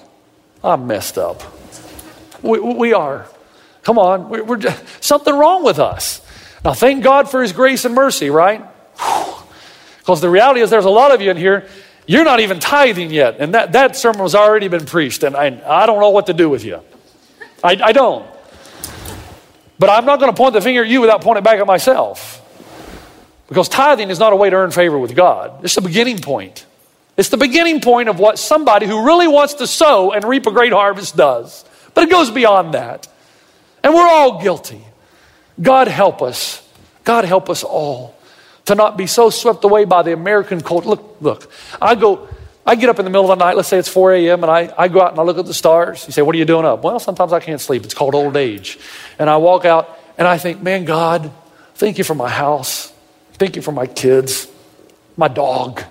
I'm 0.64 0.88
messed 0.88 1.18
up. 1.18 1.44
We, 2.42 2.60
we 2.60 2.94
are. 2.94 3.28
Come 3.84 4.00
on, 4.00 4.30
we're, 4.30 4.44
we're 4.44 4.58
just, 4.58 4.84
something 5.04 5.34
wrong 5.34 5.64
with 5.64 5.80
us. 5.80 6.22
Now, 6.64 6.74
thank 6.74 7.04
God 7.04 7.30
for 7.30 7.42
His 7.42 7.54
grace 7.54 7.86
and 7.86 7.96
mercy, 7.96 8.30
right? 8.30 8.64
Because 10.00 10.22
the 10.22 10.30
reality 10.30 10.62
is, 10.62 10.70
there's 10.70 10.86
a 10.86 10.90
lot 10.90 11.12
of 11.12 11.22
you 11.22 11.32
in 11.32 11.38
here 11.38 11.68
you're 12.08 12.24
not 12.24 12.40
even 12.40 12.60
tithing 12.60 13.12
yet. 13.12 13.38
And 13.40 13.54
that, 13.54 13.74
that 13.74 13.96
sermon 13.96 14.22
was 14.22 14.36
already 14.36 14.68
been 14.68 14.86
preached, 14.86 15.24
and 15.24 15.36
I, 15.36 15.62
I 15.66 15.86
don't 15.86 16.00
know 16.00 16.10
what 16.10 16.28
to 16.28 16.34
do 16.34 16.50
with 16.50 16.64
you. 16.66 16.82
I, 17.64 17.80
I 17.84 17.92
don't. 17.92 18.26
But 19.80 19.90
I'm 19.90 20.06
not 20.06 20.20
going 20.20 20.32
to 20.32 20.38
point 20.38 20.54
the 20.54 20.62
finger 20.62 20.84
at 20.84 20.90
you 20.90 21.02
without 21.02 21.22
pointing 21.22 21.44
back 21.44 21.60
at 21.60 21.68
myself. 21.68 22.38
Because 23.48 23.68
tithing 23.68 24.10
is 24.10 24.20
not 24.20 24.34
a 24.34 24.36
way 24.36 24.50
to 24.50 24.56
earn 24.56 24.72
favor 24.72 24.98
with 24.98 25.16
God, 25.16 25.64
it's 25.64 25.76
the 25.76 25.82
beginning 25.82 26.20
point. 26.20 26.66
It's 27.18 27.30
the 27.30 27.38
beginning 27.38 27.82
point 27.82 28.08
of 28.08 28.20
what 28.20 28.40
somebody 28.40 28.88
who 28.88 29.06
really 29.06 29.28
wants 29.28 29.56
to 29.56 29.68
sow 29.68 30.12
and 30.12 30.24
reap 30.24 30.48
a 30.48 30.52
great 30.52 30.72
harvest 30.72 31.18
does. 31.18 31.66
But 31.94 32.06
it 32.06 32.10
goes 32.10 32.32
beyond 32.32 32.74
that. 32.74 33.08
And 33.84 33.94
we're 33.94 34.08
all 34.08 34.42
guilty. 34.42 34.82
God 35.62 35.88
help 35.88 36.22
us. 36.22 36.68
God 37.04 37.26
help 37.26 37.50
us 37.50 37.64
all 37.64 38.16
to 38.66 38.76
not 38.76 38.98
be 38.98 39.08
so 39.08 39.30
swept 39.30 39.64
away 39.64 39.86
by 39.86 40.04
the 40.04 40.14
American 40.14 40.62
culture. 40.62 40.90
Look, 40.90 41.18
look, 41.20 41.52
I 41.82 41.96
go, 41.96 42.28
I 42.66 42.76
get 42.76 42.90
up 42.90 43.00
in 43.00 43.06
the 43.06 43.12
middle 43.12 43.32
of 43.32 43.38
the 43.38 43.44
night, 43.44 43.56
let's 43.56 43.70
say 43.70 43.80
it's 43.80 43.90
4 43.90 44.14
a.m., 44.14 44.44
and 44.44 44.52
I, 44.52 44.74
I 44.78 44.88
go 44.88 45.02
out 45.02 45.12
and 45.12 45.20
I 45.20 45.24
look 45.24 45.38
at 45.38 45.46
the 45.46 45.54
stars. 45.54 46.06
You 46.06 46.14
say, 46.14 46.22
What 46.22 46.36
are 46.36 46.38
you 46.38 46.46
doing 46.46 46.66
up? 46.66 46.84
Well, 46.84 47.00
sometimes 47.00 47.34
I 47.34 47.40
can't 47.40 47.60
sleep. 47.60 47.84
It's 47.84 47.94
called 47.94 48.16
old 48.16 48.38
age. 48.38 48.78
And 49.18 49.30
I 49.30 49.38
walk 49.38 49.66
out 49.66 49.98
and 50.18 50.28
I 50.28 50.38
think, 50.38 50.62
Man, 50.62 50.86
God, 50.86 51.32
thank 51.76 51.98
you 51.98 52.04
for 52.04 52.16
my 52.16 52.30
house. 52.30 52.94
Thank 53.34 53.56
you 53.56 53.64
for 53.64 53.72
my 53.72 53.88
kids, 53.88 54.48
my 55.18 55.28
dog, 55.28 55.82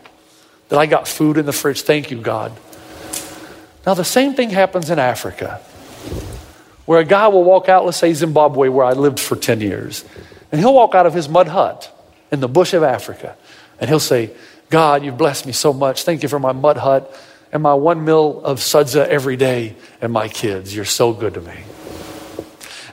that 0.69 0.79
I 0.79 0.87
got 0.87 1.09
food 1.09 1.37
in 1.37 1.47
the 1.47 1.53
fridge. 1.53 1.83
Thank 1.83 2.12
you, 2.12 2.21
God. 2.21 2.53
Now, 3.85 3.95
the 3.95 4.05
same 4.05 4.35
thing 4.35 4.50
happens 4.50 4.91
in 4.91 5.00
Africa, 5.00 5.61
where 6.85 7.00
a 7.00 7.05
guy 7.05 7.27
will 7.29 7.43
walk 7.43 7.69
out, 7.69 7.85
let's 7.85 7.97
say 7.97 8.12
Zimbabwe, 8.12 8.69
where 8.69 8.85
I 8.85 8.93
lived 8.93 9.19
for 9.19 9.35
10 9.35 9.62
years, 9.62 10.05
and 10.53 10.61
he'll 10.61 10.75
walk 10.75 10.95
out 10.95 11.07
of 11.07 11.15
his 11.15 11.29
mud 11.29 11.49
hut 11.49 11.93
in 12.31 12.41
the 12.41 12.49
bush 12.49 12.75
of 12.75 12.83
Africa, 12.83 13.37
and 13.79 13.89
he'll 13.89 14.01
say, 14.01 14.31
God, 14.71 15.05
you've 15.05 15.19
blessed 15.19 15.47
me 15.47 15.53
so 15.53 15.73
much. 15.73 16.05
Thank 16.05 16.23
you 16.23 16.29
for 16.29 16.39
my 16.39 16.53
mud 16.53 16.77
hut 16.77 17.13
and 17.53 17.63
my 17.63 17.75
one 17.75 18.05
meal 18.05 18.41
of 18.43 18.59
sadza 18.59 19.07
every 19.07 19.37
day 19.37 19.75
and 20.01 20.13
my 20.13 20.29
kids. 20.29 20.75
You're 20.75 20.85
so 20.85 21.13
good 21.13 21.35
to 21.35 21.41
me. 21.41 21.55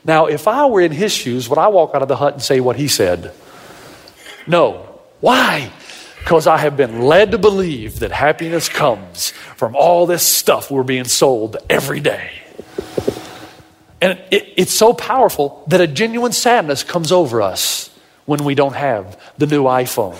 Now, 0.04 0.26
if 0.26 0.48
I 0.48 0.66
were 0.66 0.82
in 0.82 0.92
his 0.92 1.12
shoes, 1.14 1.50
would 1.50 1.60
I 1.60 1.68
walk 1.68 1.94
out 1.94 2.02
of 2.02 2.08
the 2.08 2.16
hut 2.16 2.34
and 2.34 2.42
say 2.42 2.60
what 2.60 2.78
he 2.78 2.88
said? 2.88 3.34
No. 4.48 5.00
Why? 5.20 5.72
Because 6.20 6.48
I 6.48 6.58
have 6.58 6.76
been 6.78 7.02
led 7.02 7.32
to 7.32 7.38
believe 7.38 8.00
that 8.00 8.12
happiness 8.12 8.70
comes 8.70 9.32
from 9.56 9.76
all 9.76 10.06
this 10.06 10.24
stuff 10.24 10.72
we're 10.72 10.84
being 10.84 11.06
sold 11.06 11.58
every 11.70 12.00
day. 12.00 12.32
And 14.02 14.20
it, 14.32 14.54
it's 14.56 14.74
so 14.74 14.94
powerful 14.94 15.64
that 15.68 15.82
a 15.82 15.88
genuine 15.88 16.32
sadness 16.32 16.84
comes 16.84 17.12
over 17.12 17.42
us 17.42 17.90
when 18.28 18.44
we 18.44 18.54
don't 18.56 18.76
have 18.76 19.18
the 19.38 19.48
new 19.48 19.64
iPhone, 19.64 20.16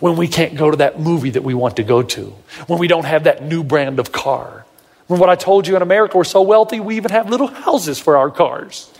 when 0.00 0.16
we 0.16 0.26
can't 0.28 0.56
go 0.56 0.70
to 0.72 0.78
that 0.78 1.00
movie 1.00 1.30
that 1.30 1.44
we 1.44 1.54
want 1.54 1.76
to 1.76 1.84
go 1.84 2.02
to, 2.02 2.34
when 2.66 2.80
we 2.80 2.88
don't 2.88 3.06
have 3.06 3.24
that 3.24 3.42
new 3.42 3.62
brand 3.62 4.00
of 4.00 4.12
car. 4.12 4.66
When 5.06 5.20
what 5.20 5.30
I 5.30 5.36
told 5.36 5.66
you 5.66 5.76
in 5.76 5.80
America, 5.80 6.18
we're 6.18 6.24
so 6.24 6.42
wealthy, 6.42 6.80
we 6.80 6.96
even 6.96 7.12
have 7.12 7.30
little 7.30 7.46
houses 7.46 7.98
for 7.98 8.16
our 8.16 8.30
cars. 8.30 8.92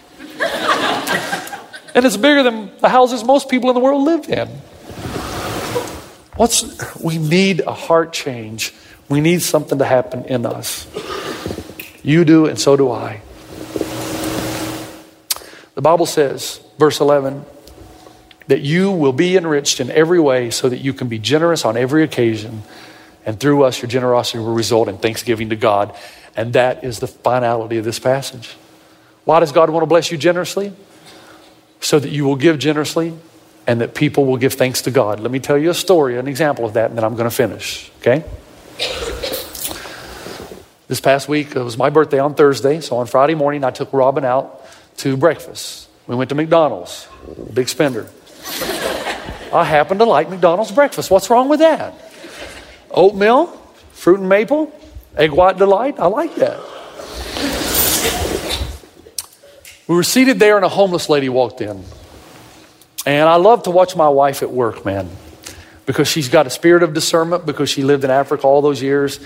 and 1.94 2.06
it's 2.06 2.16
bigger 2.16 2.44
than 2.44 2.70
the 2.78 2.88
houses 2.88 3.24
most 3.24 3.50
people 3.50 3.70
in 3.70 3.74
the 3.74 3.80
world 3.80 4.04
live 4.04 4.28
in. 4.28 4.48
What's, 6.36 6.94
we 7.02 7.18
need 7.18 7.60
a 7.60 7.74
heart 7.74 8.12
change. 8.12 8.72
We 9.08 9.20
need 9.20 9.42
something 9.42 9.78
to 9.78 9.84
happen 9.84 10.24
in 10.26 10.46
us. 10.46 10.86
You 12.04 12.24
do, 12.24 12.46
and 12.46 12.58
so 12.58 12.76
do 12.76 12.92
I. 12.92 13.20
The 15.74 15.82
Bible 15.82 16.06
says, 16.06 16.60
verse 16.78 17.00
11, 17.00 17.44
that 18.48 18.60
you 18.60 18.90
will 18.90 19.12
be 19.12 19.36
enriched 19.36 19.78
in 19.78 19.90
every 19.90 20.18
way 20.18 20.50
so 20.50 20.68
that 20.68 20.78
you 20.78 20.92
can 20.92 21.08
be 21.08 21.18
generous 21.18 21.64
on 21.64 21.76
every 21.76 22.02
occasion. 22.02 22.62
And 23.24 23.38
through 23.38 23.62
us, 23.62 23.80
your 23.80 23.88
generosity 23.88 24.38
will 24.38 24.54
result 24.54 24.88
in 24.88 24.98
thanksgiving 24.98 25.50
to 25.50 25.56
God. 25.56 25.94
And 26.34 26.54
that 26.54 26.82
is 26.82 26.98
the 26.98 27.06
finality 27.06 27.76
of 27.76 27.84
this 27.84 27.98
passage. 27.98 28.56
Why 29.24 29.40
does 29.40 29.52
God 29.52 29.70
want 29.70 29.82
to 29.82 29.86
bless 29.86 30.10
you 30.10 30.16
generously? 30.16 30.72
So 31.80 31.98
that 31.98 32.08
you 32.08 32.24
will 32.24 32.36
give 32.36 32.58
generously 32.58 33.14
and 33.66 33.82
that 33.82 33.94
people 33.94 34.24
will 34.24 34.38
give 34.38 34.54
thanks 34.54 34.82
to 34.82 34.90
God. 34.90 35.20
Let 35.20 35.30
me 35.30 35.40
tell 35.40 35.58
you 35.58 35.68
a 35.68 35.74
story, 35.74 36.18
an 36.18 36.26
example 36.26 36.64
of 36.64 36.72
that, 36.72 36.88
and 36.88 36.96
then 36.96 37.04
I'm 37.04 37.14
going 37.16 37.28
to 37.28 37.34
finish, 37.34 37.90
okay? 38.00 38.24
This 40.88 41.00
past 41.02 41.28
week, 41.28 41.54
it 41.54 41.62
was 41.62 41.76
my 41.76 41.90
birthday 41.90 42.18
on 42.18 42.34
Thursday, 42.34 42.80
so 42.80 42.96
on 42.96 43.06
Friday 43.06 43.34
morning, 43.34 43.62
I 43.62 43.70
took 43.70 43.92
Robin 43.92 44.24
out 44.24 44.64
to 44.98 45.18
breakfast. 45.18 45.86
We 46.06 46.16
went 46.16 46.30
to 46.30 46.34
McDonald's, 46.34 47.06
big 47.52 47.68
spender. 47.68 48.08
I 49.52 49.64
happen 49.64 49.98
to 49.98 50.04
like 50.04 50.28
McDonald's 50.28 50.72
breakfast. 50.72 51.10
What's 51.10 51.30
wrong 51.30 51.48
with 51.48 51.60
that? 51.60 51.94
Oatmeal, 52.90 53.46
fruit 53.92 54.20
and 54.20 54.28
maple, 54.28 54.72
egg 55.16 55.32
white 55.32 55.58
delight. 55.58 55.98
I 55.98 56.06
like 56.06 56.34
that. 56.36 56.58
We 59.86 59.94
were 59.94 60.02
seated 60.02 60.38
there, 60.38 60.56
and 60.56 60.64
a 60.66 60.68
homeless 60.68 61.08
lady 61.08 61.30
walked 61.30 61.62
in. 61.62 61.82
And 63.06 63.28
I 63.28 63.36
love 63.36 63.62
to 63.62 63.70
watch 63.70 63.96
my 63.96 64.08
wife 64.08 64.42
at 64.42 64.50
work, 64.50 64.84
man, 64.84 65.08
because 65.86 66.08
she's 66.08 66.28
got 66.28 66.46
a 66.46 66.50
spirit 66.50 66.82
of 66.82 66.92
discernment 66.92 67.46
because 67.46 67.70
she 67.70 67.82
lived 67.82 68.04
in 68.04 68.10
Africa 68.10 68.46
all 68.46 68.60
those 68.60 68.82
years. 68.82 69.18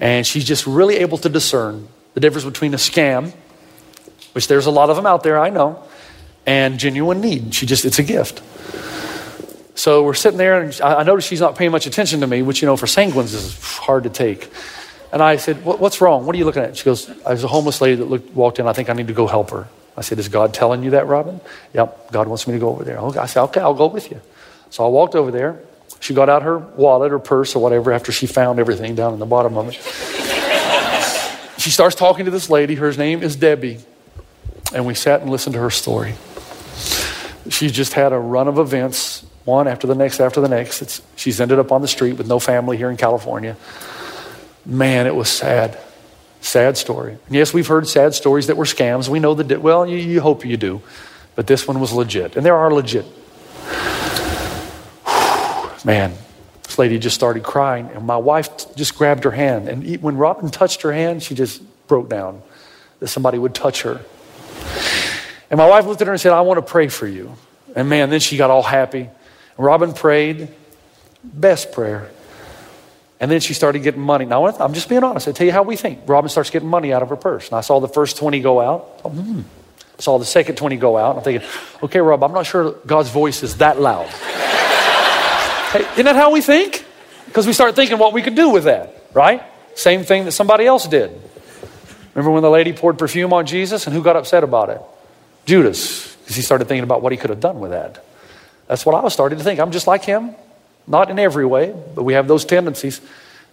And 0.00 0.26
she's 0.26 0.44
just 0.44 0.66
really 0.66 0.96
able 0.96 1.18
to 1.18 1.28
discern 1.28 1.86
the 2.14 2.20
difference 2.20 2.44
between 2.44 2.74
a 2.74 2.78
scam, 2.78 3.32
which 4.32 4.48
there's 4.48 4.66
a 4.66 4.70
lot 4.70 4.90
of 4.90 4.96
them 4.96 5.06
out 5.06 5.22
there, 5.22 5.38
I 5.38 5.50
know, 5.50 5.84
and 6.44 6.80
genuine 6.80 7.20
need. 7.20 7.54
She 7.54 7.66
just, 7.66 7.84
it's 7.84 8.00
a 8.00 8.02
gift. 8.02 8.42
So 9.80 10.02
we're 10.02 10.12
sitting 10.12 10.36
there, 10.36 10.60
and 10.60 10.78
I 10.82 11.04
notice 11.04 11.24
she's 11.24 11.40
not 11.40 11.56
paying 11.56 11.70
much 11.70 11.86
attention 11.86 12.20
to 12.20 12.26
me, 12.26 12.42
which, 12.42 12.60
you 12.60 12.66
know, 12.66 12.76
for 12.76 12.84
sanguines 12.84 13.32
is 13.32 13.58
hard 13.78 14.02
to 14.02 14.10
take. 14.10 14.52
And 15.10 15.22
I 15.22 15.36
said, 15.36 15.64
What's 15.64 16.02
wrong? 16.02 16.26
What 16.26 16.34
are 16.34 16.38
you 16.38 16.44
looking 16.44 16.62
at? 16.62 16.76
She 16.76 16.84
goes, 16.84 17.06
There's 17.06 17.44
a 17.44 17.48
homeless 17.48 17.80
lady 17.80 17.96
that 17.96 18.04
looked, 18.04 18.30
walked 18.34 18.58
in. 18.58 18.66
I 18.66 18.74
think 18.74 18.90
I 18.90 18.92
need 18.92 19.06
to 19.06 19.14
go 19.14 19.26
help 19.26 19.52
her. 19.52 19.68
I 19.96 20.02
said, 20.02 20.18
Is 20.18 20.28
God 20.28 20.52
telling 20.52 20.82
you 20.82 20.90
that, 20.90 21.06
Robin? 21.06 21.40
Yep, 21.72 22.12
God 22.12 22.28
wants 22.28 22.46
me 22.46 22.52
to 22.52 22.58
go 22.58 22.68
over 22.68 22.84
there. 22.84 23.00
I 23.00 23.24
said, 23.24 23.42
Okay, 23.44 23.62
I'll 23.62 23.72
go 23.72 23.86
with 23.86 24.10
you. 24.10 24.20
So 24.68 24.84
I 24.84 24.88
walked 24.88 25.14
over 25.14 25.30
there. 25.30 25.58
She 25.98 26.12
got 26.12 26.28
out 26.28 26.42
her 26.42 26.58
wallet 26.58 27.10
or 27.10 27.18
purse 27.18 27.56
or 27.56 27.62
whatever 27.62 27.90
after 27.90 28.12
she 28.12 28.26
found 28.26 28.58
everything 28.58 28.94
down 28.94 29.14
in 29.14 29.18
the 29.18 29.24
bottom 29.24 29.56
of 29.56 29.70
it. 29.70 29.76
she 31.58 31.70
starts 31.70 31.96
talking 31.96 32.26
to 32.26 32.30
this 32.30 32.50
lady. 32.50 32.74
Her 32.74 32.92
name 32.92 33.22
is 33.22 33.34
Debbie. 33.34 33.78
And 34.74 34.84
we 34.84 34.92
sat 34.92 35.22
and 35.22 35.30
listened 35.30 35.54
to 35.54 35.60
her 35.60 35.70
story. 35.70 36.16
She 37.48 37.70
just 37.70 37.94
had 37.94 38.12
a 38.12 38.18
run 38.18 38.46
of 38.46 38.58
events 38.58 39.24
one 39.44 39.68
after 39.68 39.86
the 39.86 39.94
next 39.94 40.20
after 40.20 40.40
the 40.40 40.48
next. 40.48 40.82
It's, 40.82 41.02
she's 41.16 41.40
ended 41.40 41.58
up 41.58 41.72
on 41.72 41.82
the 41.82 41.88
street 41.88 42.14
with 42.14 42.28
no 42.28 42.38
family 42.38 42.76
here 42.76 42.90
in 42.90 42.96
California. 42.96 43.56
Man, 44.64 45.06
it 45.06 45.14
was 45.14 45.28
sad. 45.28 45.78
Sad 46.40 46.76
story. 46.76 47.12
And 47.26 47.34
yes, 47.34 47.52
we've 47.52 47.66
heard 47.66 47.86
sad 47.88 48.14
stories 48.14 48.46
that 48.46 48.56
were 48.56 48.64
scams. 48.64 49.08
We 49.08 49.20
know 49.20 49.34
that, 49.34 49.60
well, 49.60 49.86
you, 49.86 49.96
you 49.96 50.20
hope 50.20 50.44
you 50.44 50.56
do. 50.56 50.82
But 51.34 51.46
this 51.46 51.66
one 51.66 51.80
was 51.80 51.92
legit. 51.92 52.36
And 52.36 52.44
there 52.44 52.56
are 52.56 52.72
legit. 52.72 53.06
Man, 55.84 56.12
this 56.62 56.78
lady 56.78 56.98
just 56.98 57.16
started 57.16 57.42
crying, 57.42 57.90
and 57.94 58.06
my 58.06 58.16
wife 58.16 58.74
just 58.76 58.96
grabbed 58.96 59.24
her 59.24 59.30
hand. 59.30 59.68
And 59.68 60.02
when 60.02 60.16
Robin 60.16 60.50
touched 60.50 60.82
her 60.82 60.92
hand, 60.92 61.22
she 61.22 61.34
just 61.34 61.62
broke 61.86 62.08
down 62.08 62.42
that 63.00 63.08
somebody 63.08 63.38
would 63.38 63.54
touch 63.54 63.82
her. 63.82 64.00
And 65.50 65.58
my 65.58 65.68
wife 65.68 65.86
looked 65.86 66.00
at 66.00 66.06
her 66.06 66.12
and 66.12 66.20
said, 66.20 66.32
I 66.32 66.42
want 66.42 66.58
to 66.58 66.70
pray 66.70 66.88
for 66.88 67.06
you. 67.06 67.34
And 67.74 67.88
man, 67.88 68.10
then 68.10 68.20
she 68.20 68.36
got 68.36 68.50
all 68.50 68.62
happy. 68.62 69.10
Robin 69.60 69.92
prayed, 69.92 70.48
best 71.22 71.72
prayer. 71.72 72.10
And 73.20 73.30
then 73.30 73.40
she 73.40 73.52
started 73.52 73.82
getting 73.82 74.00
money. 74.00 74.24
Now, 74.24 74.46
I'm 74.46 74.72
just 74.72 74.88
being 74.88 75.04
honest. 75.04 75.28
I 75.28 75.32
tell 75.32 75.46
you 75.46 75.52
how 75.52 75.62
we 75.62 75.76
think. 75.76 76.00
Robin 76.06 76.30
starts 76.30 76.48
getting 76.48 76.68
money 76.68 76.94
out 76.94 77.02
of 77.02 77.10
her 77.10 77.16
purse. 77.16 77.48
And 77.48 77.56
I 77.56 77.60
saw 77.60 77.78
the 77.78 77.88
first 77.88 78.16
20 78.16 78.40
go 78.40 78.60
out. 78.60 79.00
Oh, 79.04 79.10
hmm. 79.10 79.42
Saw 79.98 80.18
the 80.18 80.24
second 80.24 80.56
20 80.56 80.76
go 80.76 80.96
out. 80.96 81.18
I'm 81.18 81.22
thinking, 81.22 81.46
okay, 81.82 82.00
Rob, 82.00 82.24
I'm 82.24 82.32
not 82.32 82.46
sure 82.46 82.72
God's 82.86 83.10
voice 83.10 83.42
is 83.42 83.58
that 83.58 83.78
loud. 83.78 84.06
hey, 85.72 85.82
isn't 85.92 86.06
that 86.06 86.16
how 86.16 86.32
we 86.32 86.40
think? 86.40 86.86
Because 87.26 87.46
we 87.46 87.52
start 87.52 87.76
thinking 87.76 87.98
what 87.98 88.14
we 88.14 88.22
could 88.22 88.34
do 88.34 88.48
with 88.48 88.64
that, 88.64 89.04
right? 89.12 89.42
Same 89.74 90.04
thing 90.04 90.24
that 90.24 90.32
somebody 90.32 90.64
else 90.64 90.88
did. 90.88 91.10
Remember 92.14 92.30
when 92.30 92.42
the 92.42 92.50
lady 92.50 92.72
poured 92.72 92.98
perfume 92.98 93.34
on 93.34 93.44
Jesus 93.44 93.86
and 93.86 93.94
who 93.94 94.02
got 94.02 94.16
upset 94.16 94.42
about 94.42 94.70
it? 94.70 94.80
Judas, 95.44 96.16
because 96.16 96.34
he 96.34 96.40
started 96.40 96.66
thinking 96.66 96.84
about 96.84 97.02
what 97.02 97.12
he 97.12 97.18
could 97.18 97.30
have 97.30 97.40
done 97.40 97.60
with 97.60 97.72
that. 97.72 98.02
That's 98.70 98.86
what 98.86 98.94
I 98.94 99.00
was 99.00 99.12
starting 99.12 99.36
to 99.36 99.42
think. 99.42 99.58
I'm 99.58 99.72
just 99.72 99.88
like 99.88 100.04
him, 100.04 100.32
not 100.86 101.10
in 101.10 101.18
every 101.18 101.44
way, 101.44 101.74
but 101.96 102.04
we 102.04 102.12
have 102.12 102.28
those 102.28 102.44
tendencies. 102.44 103.00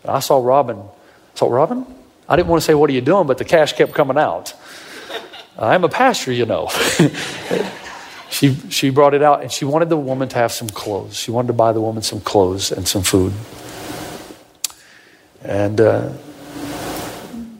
And 0.03 0.11
I 0.11 0.19
saw 0.19 0.37
Robin. 0.37 0.77
I 0.77 1.37
saw 1.37 1.51
Robin. 1.51 1.87
I 2.29 2.35
didn't 2.35 2.49
want 2.49 2.61
to 2.61 2.65
say, 2.67 2.75
What 2.75 2.87
are 2.91 2.93
you 2.93 3.01
doing? 3.01 3.25
But 3.25 3.39
the 3.39 3.43
cash 3.43 3.73
kept 3.73 3.95
coming 3.95 4.19
out. 4.19 4.53
I'm 5.57 5.83
a 5.83 5.89
pastor, 5.89 6.31
you 6.31 6.45
know. 6.45 6.69
she, 8.29 8.53
she 8.69 8.91
brought 8.91 9.15
it 9.15 9.23
out 9.23 9.41
and 9.41 9.51
she 9.51 9.65
wanted 9.65 9.89
the 9.89 9.97
woman 9.97 10.29
to 10.29 10.35
have 10.35 10.51
some 10.51 10.69
clothes. 10.69 11.17
She 11.17 11.31
wanted 11.31 11.47
to 11.47 11.53
buy 11.53 11.71
the 11.71 11.81
woman 11.81 12.03
some 12.03 12.21
clothes 12.21 12.71
and 12.71 12.87
some 12.87 13.01
food. 13.01 13.33
And 15.41 15.81
uh, 15.81 16.13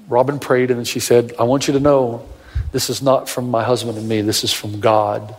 Robin 0.08 0.38
prayed 0.38 0.70
and 0.70 0.78
then 0.78 0.86
she 0.86 1.00
said, 1.00 1.34
I 1.40 1.44
want 1.46 1.68
you 1.68 1.74
to 1.74 1.80
know 1.80 2.24
this 2.72 2.92
is 2.92 3.02
not 3.02 3.28
from 3.28 3.50
my 3.50 3.64
husband 3.64 3.98
and 3.98 4.08
me, 4.08 4.22
this 4.22 4.44
is 4.44 4.54
from 4.54 4.80
God. 4.80 5.36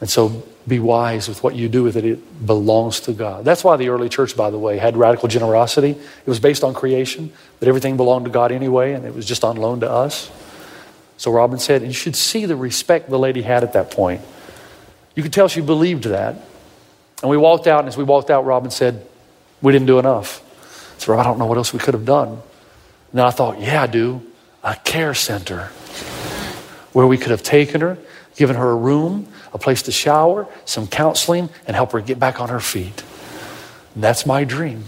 And 0.00 0.10
so 0.10 0.44
be 0.68 0.78
wise 0.78 1.28
with 1.28 1.42
what 1.42 1.54
you 1.54 1.68
do 1.68 1.82
with 1.82 1.96
it. 1.96 2.04
It 2.04 2.46
belongs 2.46 3.00
to 3.00 3.12
God. 3.12 3.44
That's 3.44 3.64
why 3.64 3.76
the 3.76 3.88
early 3.88 4.08
church, 4.08 4.36
by 4.36 4.50
the 4.50 4.58
way, 4.58 4.78
had 4.78 4.96
radical 4.96 5.28
generosity. 5.28 5.90
It 5.90 6.28
was 6.28 6.40
based 6.40 6.64
on 6.64 6.74
creation, 6.74 7.32
but 7.60 7.68
everything 7.68 7.96
belonged 7.96 8.24
to 8.26 8.30
God 8.30 8.52
anyway, 8.52 8.92
and 8.92 9.04
it 9.04 9.14
was 9.14 9.26
just 9.26 9.44
on 9.44 9.56
loan 9.56 9.80
to 9.80 9.90
us. 9.90 10.30
So 11.16 11.30
Robin 11.30 11.58
said, 11.58 11.82
and 11.82 11.90
you 11.90 11.94
should 11.94 12.16
see 12.16 12.44
the 12.46 12.56
respect 12.56 13.08
the 13.08 13.18
lady 13.18 13.42
had 13.42 13.62
at 13.62 13.72
that 13.72 13.90
point. 13.90 14.20
You 15.14 15.22
could 15.22 15.32
tell 15.32 15.48
she 15.48 15.62
believed 15.62 16.04
that. 16.04 16.36
And 17.22 17.30
we 17.30 17.38
walked 17.38 17.66
out, 17.66 17.80
and 17.80 17.88
as 17.88 17.96
we 17.96 18.04
walked 18.04 18.30
out, 18.30 18.44
Robin 18.44 18.70
said, 18.70 19.06
We 19.62 19.72
didn't 19.72 19.86
do 19.86 19.98
enough. 19.98 20.42
So 20.98 21.18
I 21.18 21.24
don't 21.24 21.38
know 21.38 21.46
what 21.46 21.56
else 21.56 21.72
we 21.72 21.78
could 21.78 21.94
have 21.94 22.04
done. 22.04 22.28
And 22.28 22.40
then 23.14 23.24
I 23.24 23.30
thought, 23.30 23.58
Yeah, 23.58 23.82
I 23.82 23.86
do. 23.86 24.20
A 24.62 24.76
care 24.76 25.14
center 25.14 25.68
where 26.92 27.06
we 27.06 27.16
could 27.16 27.30
have 27.30 27.42
taken 27.42 27.80
her 27.80 27.96
given 28.36 28.56
her 28.56 28.70
a 28.70 28.76
room, 28.76 29.26
a 29.56 29.58
place 29.58 29.80
to 29.80 29.90
shower, 29.90 30.46
some 30.66 30.86
counseling, 30.86 31.48
and 31.66 31.74
help 31.74 31.92
her 31.92 32.00
get 32.02 32.18
back 32.18 32.42
on 32.42 32.50
her 32.50 32.60
feet. 32.60 33.02
And 33.94 34.04
that's 34.04 34.26
my 34.26 34.44
dream. 34.44 34.84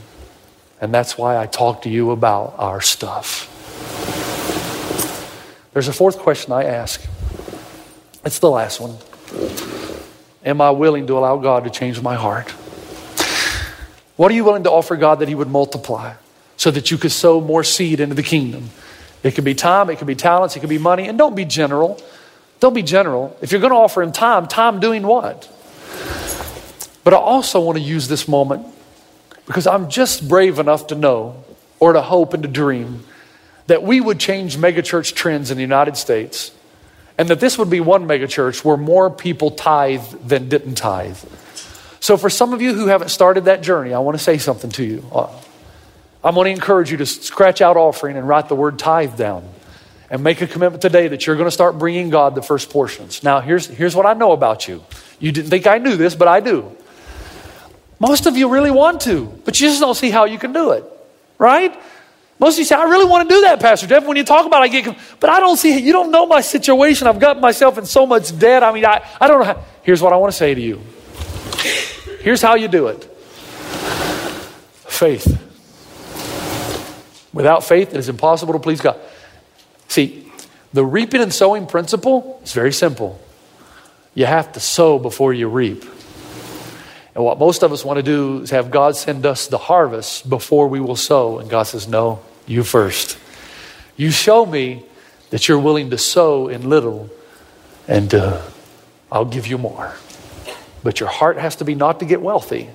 And 0.79 0.93
that's 0.93 1.17
why 1.17 1.39
I 1.39 1.47
talk 1.47 1.83
to 1.83 1.89
you 1.89 2.11
about 2.11 2.55
our 2.59 2.83
stuff. 2.83 3.49
There's 5.73 5.89
a 5.89 5.93
fourth 5.93 6.19
question 6.19 6.53
I 6.53 6.65
ask. 6.65 7.03
It's 8.27 8.41
the 8.41 8.51
last 8.51 8.79
one. 8.79 8.99
Am 10.45 10.61
I 10.61 10.71
willing 10.71 11.07
to 11.07 11.17
allow 11.17 11.39
God 11.39 11.65
to 11.65 11.71
change 11.71 12.03
my 12.03 12.15
heart? 12.15 12.51
What 14.17 14.31
are 14.31 14.35
you 14.35 14.45
willing 14.45 14.65
to 14.65 14.71
offer 14.71 14.97
God 14.97 15.21
that 15.21 15.29
He 15.29 15.35
would 15.35 15.49
multiply 15.49 16.13
so 16.59 16.71
that 16.73 16.91
you 16.91 16.99
could 16.99 17.13
sow 17.13 17.41
more 17.41 17.65
seed 17.65 18.01
into 18.01 18.15
the 18.15 18.23
kingdom? 18.23 18.69
It 19.23 19.35
could 19.35 19.45
be 19.45 19.55
time, 19.55 19.89
it 19.89 19.97
could 19.97 20.07
be 20.07 20.15
talents, 20.15 20.57
it 20.57 20.61
could 20.61 20.69
be 20.69 20.77
money. 20.77 21.09
And 21.09 21.17
don't 21.17 21.35
be 21.35 21.47
general. 21.47 21.99
Don't 22.61 22.75
be 22.75 22.83
general. 22.83 23.37
If 23.41 23.53
you're 23.53 23.61
going 23.61 23.73
to 23.73 23.77
offer 23.79 24.03
Him 24.03 24.13
time, 24.13 24.47
time 24.47 24.81
doing 24.81 25.07
what? 25.07 25.49
But 27.05 27.15
I 27.15 27.17
also 27.17 27.61
want 27.61 27.79
to 27.79 27.83
use 27.83 28.09
this 28.09 28.29
moment 28.29 28.67
because 29.47 29.67
I'm 29.67 29.89
just 29.89 30.29
brave 30.29 30.59
enough 30.59 30.89
to 30.89 30.95
know 30.95 31.43
or 31.81 31.93
to 31.93 32.03
hope 32.03 32.35
and 32.35 32.43
to 32.43 32.49
dream 32.49 33.05
that 33.67 33.83
we 33.83 34.01
would 34.01 34.19
change 34.19 34.57
megachurch 34.57 35.15
trends 35.15 35.51
in 35.51 35.57
the 35.57 35.63
United 35.63 35.97
States 35.97 36.51
and 37.17 37.29
that 37.29 37.41
this 37.41 37.59
would 37.59 37.71
be 37.71 37.81
one 37.81 38.07
megachurch 38.07 38.65
where 38.65 38.77
more 38.77 39.11
people 39.11 39.51
tithe 39.51 40.03
than 40.27 40.49
didn't 40.49 40.75
tithe. 40.75 41.19
So, 42.01 42.17
for 42.17 42.31
some 42.31 42.53
of 42.53 42.63
you 42.63 42.75
who 42.75 42.87
haven't 42.87 43.09
started 43.09 43.47
that 43.47 43.63
journey, 43.63 43.93
I 43.93 43.99
want 43.99 44.17
to 44.17 44.23
say 44.23 44.39
something 44.39 44.71
to 44.73 44.85
you. 44.85 45.05
Uh, 45.13 45.29
I'm 46.23 46.35
going 46.35 46.47
to 46.47 46.51
encourage 46.51 46.91
you 46.91 46.97
to 46.99 47.07
scratch 47.07 47.61
out 47.61 47.77
offering 47.77 48.17
and 48.17 48.27
write 48.27 48.49
the 48.49 48.55
word 48.55 48.79
tithe 48.79 49.17
down 49.17 49.49
and 50.11 50.23
make 50.23 50.41
a 50.41 50.47
commitment 50.47 50.81
today 50.83 51.09
that 51.09 51.27
you're 51.27 51.37
going 51.37 51.47
to 51.47 51.53
start 51.53 51.79
bringing 51.79 52.11
God 52.11 52.35
the 52.35 52.43
first 52.43 52.71
portions. 52.71 53.23
Now, 53.23 53.41
here's, 53.41 53.67
here's 53.67 53.95
what 53.95 54.07
I 54.07 54.15
know 54.15 54.33
about 54.33 54.67
you. 54.67 54.83
You 55.21 55.33
didn't 55.33 55.51
think 55.51 55.67
I 55.67 55.79
knew 55.79 55.97
this, 55.97 56.15
but 56.15 56.29
I 56.29 56.41
do. 56.41 56.75
Most 58.01 58.27
of 58.27 58.37
you 58.37 58.49
really 58.49 58.71
want 58.71 59.01
to, 59.03 59.27
but 59.45 59.61
you 59.61 59.69
just 59.69 59.81
don't 59.81 59.95
see 59.95 60.11
how 60.11 60.25
you 60.25 60.39
can 60.39 60.53
do 60.53 60.71
it, 60.71 60.85
right? 61.37 61.77
Most 62.39 62.55
of 62.55 62.61
you 62.61 62.65
say, 62.65 62.77
I 62.77 62.85
really 62.85 63.05
want 63.05 63.29
to 63.29 63.35
do 63.35 63.41
that, 63.43 63.59
Pastor 63.59 63.89
Jeff. 63.89 64.07
When 64.07 64.17
you 64.17 64.23
talk 64.23 64.47
about 64.47 64.63
it, 64.63 64.67
I 64.67 64.69
get, 64.69 64.99
but 65.19 65.29
I 65.29 65.41
don't 65.41 65.57
see 65.57 65.77
it. 65.77 65.83
You 65.83 65.93
don't 65.93 66.13
know 66.13 66.25
my 66.25 66.41
situation. 66.41 67.09
I've 67.09 67.19
got 67.19 67.41
myself 67.41 67.79
in 67.79 67.85
so 67.85 68.07
much 68.07 68.39
debt. 68.39 68.63
I 68.63 68.73
mean, 68.73 68.87
I, 68.87 69.05
I 69.21 69.27
don't 69.27 69.41
know 69.41 69.47
how. 69.47 69.65
Here's 69.83 70.01
what 70.01 70.13
I 70.13 70.17
want 70.17 70.33
to 70.33 70.39
say 70.39 70.55
to 70.55 70.61
you. 70.61 70.81
Here's 72.21 72.41
how 72.41 72.55
you 72.55 72.69
do 72.69 72.89
it 72.89 73.05
faith. 74.87 75.45
Without 77.33 77.65
faith, 77.65 77.95
it 77.95 77.99
is 77.99 78.09
impossible 78.09 78.53
to 78.53 78.59
please 78.59 78.81
God. 78.81 78.99
See, 79.89 80.31
the 80.73 80.85
reaping 80.85 81.23
and 81.23 81.33
sowing 81.33 81.67
principle 81.67 82.41
is 82.45 82.53
very 82.53 82.73
simple. 82.73 83.21
You 84.15 84.27
have 84.27 84.53
to 84.53 84.61
sow 84.61 84.99
before 84.99 85.33
you 85.33 85.49
reap. 85.49 85.85
And 87.15 87.25
what 87.25 87.39
most 87.39 87.63
of 87.63 87.73
us 87.73 87.85
want 87.85 87.97
to 87.97 88.03
do 88.03 88.43
is 88.43 88.51
have 88.51 88.71
God 88.71 88.97
send 88.97 89.27
us 89.27 89.49
the 89.49 89.59
harvest 89.59 90.29
before 90.29 90.69
we 90.69 90.79
will 90.79 90.97
sow. 90.97 91.39
And 91.39 91.51
God 91.51 91.65
says, 91.65 91.89
No, 91.89 92.21
you 92.47 92.63
first. 92.63 93.19
You 93.97 94.11
show 94.13 94.47
me 94.47 94.85
that 95.31 95.49
you're 95.49 95.59
willing 95.59 95.91
to 95.91 95.99
sow 95.99 96.49
in 96.49 96.69
little, 96.69 97.11
and 97.89 98.15
uh, 98.15 98.43
I'll 99.11 99.25
give 99.25 99.47
you 99.47 99.59
more. 99.59 99.95
But 100.83 101.01
your 101.01 101.09
heart 101.09 101.39
has 101.39 101.57
to 101.57 101.65
be 101.65 101.75
not 101.75 101.99
to 102.01 102.07
get 102.07 102.23
wealthy, 102.23 102.71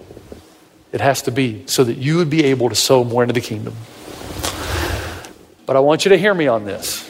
it 0.92 1.02
has 1.02 1.22
to 1.24 1.32
be 1.32 1.64
so 1.68 1.84
that 1.84 1.98
you 1.98 2.18
would 2.18 2.30
be 2.30 2.44
able 2.46 2.70
to 2.70 2.76
sow 2.76 3.04
more 3.04 3.24
into 3.24 3.34
the 3.34 3.42
kingdom. 3.42 3.76
But 5.66 5.76
I 5.76 5.80
want 5.80 6.06
you 6.06 6.10
to 6.10 6.18
hear 6.18 6.34
me 6.34 6.48
on 6.48 6.66
this. 6.66 7.08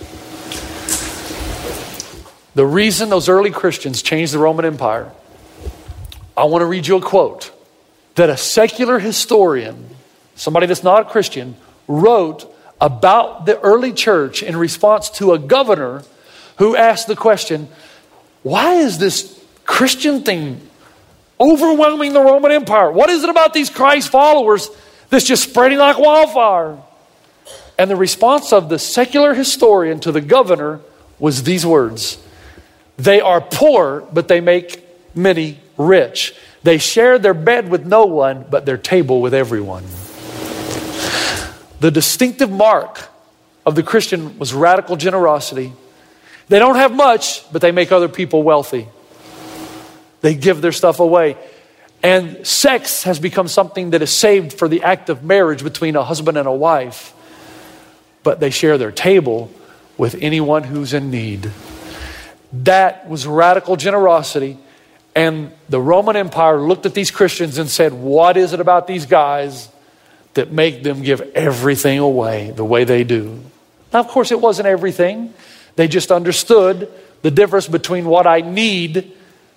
The 2.55 2.65
reason 2.65 3.09
those 3.09 3.29
early 3.29 3.49
Christians 3.49 4.01
changed 4.01 4.33
the 4.33 4.37
Roman 4.37 4.65
Empire, 4.65 5.11
I 6.37 6.45
want 6.45 6.61
to 6.61 6.65
read 6.67 6.85
you 6.85 6.97
a 6.97 7.01
quote 7.01 7.51
that 8.15 8.29
a 8.29 8.37
secular 8.37 8.99
historian, 8.99 9.89
somebody 10.35 10.67
that's 10.67 10.83
not 10.83 11.07
a 11.07 11.09
Christian, 11.09 11.55
wrote 11.87 12.53
about 12.79 13.45
the 13.45 13.59
early 13.61 13.91
church 13.91 14.43
in 14.43 14.55
response 14.55 15.09
to 15.09 15.33
a 15.33 15.39
governor 15.39 16.03
who 16.57 16.75
asked 16.75 17.07
the 17.07 17.15
question, 17.15 17.67
Why 18.43 18.75
is 18.75 18.99
this 18.99 19.43
Christian 19.65 20.21
thing 20.23 20.61
overwhelming 21.39 22.13
the 22.13 22.21
Roman 22.21 22.51
Empire? 22.51 22.91
What 22.91 23.09
is 23.09 23.23
it 23.23 23.29
about 23.29 23.53
these 23.53 23.71
Christ 23.71 24.09
followers 24.09 24.69
that's 25.09 25.25
just 25.25 25.49
spreading 25.49 25.79
like 25.79 25.97
wildfire? 25.97 26.77
And 27.77 27.89
the 27.89 27.95
response 27.95 28.53
of 28.53 28.69
the 28.69 28.79
secular 28.79 29.33
historian 29.33 29.99
to 30.01 30.11
the 30.11 30.21
governor 30.21 30.79
was 31.19 31.43
these 31.43 31.65
words 31.65 32.17
They 32.97 33.21
are 33.21 33.41
poor, 33.41 34.07
but 34.13 34.27
they 34.27 34.41
make 34.41 34.85
many 35.15 35.59
rich. 35.77 36.35
They 36.63 36.77
share 36.77 37.19
their 37.19 37.33
bed 37.33 37.69
with 37.69 37.85
no 37.85 38.05
one, 38.05 38.45
but 38.49 38.65
their 38.65 38.77
table 38.77 39.21
with 39.21 39.33
everyone. 39.33 39.83
The 41.79 41.91
distinctive 41.91 42.49
mark 42.49 43.09
of 43.65 43.75
the 43.75 43.83
Christian 43.83 44.39
was 44.39 44.53
radical 44.53 44.95
generosity. 44.95 45.73
They 46.47 46.59
don't 46.59 46.75
have 46.75 46.93
much, 46.93 47.51
but 47.51 47.61
they 47.61 47.71
make 47.71 47.91
other 47.91 48.07
people 48.07 48.43
wealthy. 48.43 48.87
They 50.21 50.35
give 50.35 50.61
their 50.61 50.71
stuff 50.71 50.99
away. 50.99 51.37
And 52.01 52.45
sex 52.45 53.03
has 53.03 53.19
become 53.19 53.47
something 53.47 53.91
that 53.91 54.01
is 54.01 54.11
saved 54.11 54.53
for 54.53 54.67
the 54.67 54.83
act 54.83 55.09
of 55.09 55.23
marriage 55.23 55.63
between 55.63 55.95
a 55.95 56.03
husband 56.03 56.37
and 56.37 56.47
a 56.47 56.53
wife, 56.53 57.13
but 58.23 58.39
they 58.39 58.49
share 58.49 58.77
their 58.77 58.91
table 58.91 59.51
with 59.97 60.15
anyone 60.21 60.63
who's 60.63 60.93
in 60.93 61.11
need. 61.11 61.51
That 62.51 63.07
was 63.09 63.27
radical 63.27 63.75
generosity. 63.75 64.57
And 65.15 65.51
the 65.69 65.79
Roman 65.79 66.15
Empire 66.15 66.57
looked 66.59 66.85
at 66.85 66.93
these 66.93 67.11
Christians 67.11 67.57
and 67.57 67.69
said, 67.69 67.93
What 67.93 68.37
is 68.37 68.53
it 68.53 68.59
about 68.59 68.87
these 68.87 69.05
guys 69.05 69.69
that 70.33 70.51
make 70.51 70.83
them 70.83 71.01
give 71.03 71.21
everything 71.35 71.99
away 71.99 72.51
the 72.51 72.65
way 72.65 72.83
they 72.83 73.03
do. 73.03 73.39
Now, 73.91 73.99
of 73.99 74.07
course, 74.07 74.31
it 74.31 74.41
wasn't 74.41 74.67
everything. 74.67 75.33
They 75.75 75.87
just 75.87 76.11
understood 76.11 76.91
the 77.21 77.31
difference 77.31 77.67
between 77.67 78.05
what 78.05 78.25
I 78.25 78.41
need 78.41 79.11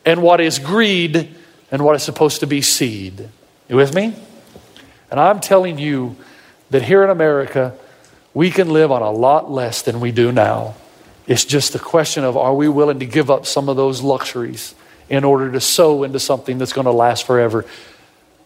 and 0.05 0.23
what 0.23 0.41
is 0.41 0.59
greed 0.59 1.35
and 1.71 1.85
what 1.85 1.97
is 1.97 2.03
supposed 2.03 2.41
to 2.41 2.47
be 2.47 2.61
seed. 2.63 3.29
You 3.69 3.77
with 3.77 3.95
me? 3.95 4.15
And 5.11 5.19
I'm 5.19 5.41
telling 5.41 5.79
you 5.79 6.17
that 6.71 6.83
here 6.83 7.03
in 7.03 7.11
America, 7.11 7.77
we 8.37 8.51
can 8.51 8.69
live 8.69 8.93
on 8.93 9.01
a 9.01 9.11
lot 9.11 9.51
less 9.51 9.81
than 9.81 9.99
we 9.99 10.13
do 10.13 10.31
now. 10.31 10.75
It's 11.27 11.47
just 11.47 11.75
a 11.75 11.79
question 11.79 12.23
of 12.23 12.37
are 12.37 12.55
we 12.55 12.69
willing 12.69 12.99
to 12.99 13.07
give 13.07 13.31
up 13.31 13.47
some 13.47 13.71
of 13.71 13.79
those 13.79 14.03
luxuries 14.03 14.75
in 15.09 15.25
order 15.25 15.51
to 15.53 15.59
sow 15.59 16.03
into 16.03 16.21
something 16.21 16.59
that's 16.59 16.75
going 16.75 16.85
to 16.85 16.93
last 16.93 17.27
forever? 17.27 17.65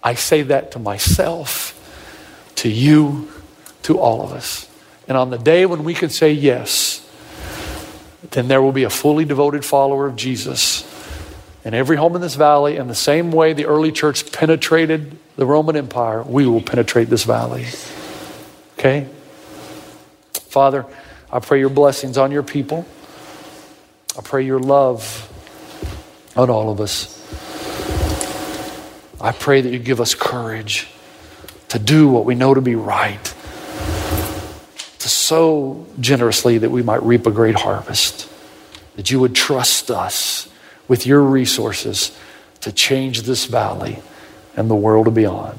I 0.01 0.15
say 0.15 0.43
that 0.43 0.71
to 0.73 0.79
myself 0.79 1.77
to 2.55 2.69
you, 2.69 3.33
to 3.83 3.99
all 3.99 4.23
of 4.23 4.31
us. 4.31 4.71
And 5.09 5.17
on 5.17 5.31
the 5.31 5.39
day 5.39 5.67
when 5.67 5.83
we 5.83 5.95
can 5.95 6.09
say 6.09 6.31
yes, 6.31 7.05
then 8.31 8.47
there 8.47 8.63
will 8.63 8.71
be 8.71 8.85
a 8.85 8.91
fully 8.91 9.25
devoted 9.25 9.65
follower 9.65 10.07
of 10.07 10.15
Jesus 10.15 10.87
in 11.65 11.75
every 11.75 11.97
home 11.97 12.15
in 12.15 12.23
this 12.23 12.37
valley. 12.37 12.77
In 12.77 12.87
the 12.87 12.95
same 12.95 13.33
way 13.33 13.55
the 13.55 13.67
early 13.67 13.91
church 13.91 14.31
penetrated 14.31 15.19
the 15.35 15.47
Roman 15.47 15.75
Empire, 15.75 16.23
we 16.23 16.47
will 16.47 16.63
penetrate 16.63 17.11
this 17.11 17.25
valley. 17.25 17.67
Okay? 18.79 19.09
Father, 20.51 20.85
I 21.31 21.39
pray 21.39 21.61
your 21.61 21.69
blessings 21.69 22.19
on 22.19 22.33
your 22.33 22.43
people. 22.43 22.85
I 24.19 24.21
pray 24.21 24.45
your 24.45 24.59
love 24.59 25.29
on 26.35 26.51
all 26.51 26.71
of 26.71 26.81
us. 26.81 27.17
I 29.21 29.31
pray 29.31 29.61
that 29.61 29.71
you 29.71 29.79
give 29.79 30.01
us 30.01 30.13
courage 30.17 30.89
to 31.69 31.79
do 31.79 32.09
what 32.09 32.25
we 32.25 32.35
know 32.35 32.53
to 32.53 32.61
be 32.61 32.75
right, 32.75 33.23
to 34.99 35.09
sow 35.09 35.87
generously 36.01 36.59
that 36.59 36.71
we 36.71 36.83
might 36.83 37.05
reap 37.05 37.29
a 37.29 37.31
great 37.31 37.55
harvest, 37.55 38.29
that 38.97 39.09
you 39.09 39.21
would 39.21 39.37
trust 39.37 39.89
us 39.89 40.49
with 40.89 41.07
your 41.07 41.23
resources 41.23 42.19
to 42.63 42.73
change 42.73 43.23
this 43.23 43.45
valley 43.45 44.03
and 44.57 44.69
the 44.69 44.75
world 44.75 45.15
beyond. 45.15 45.59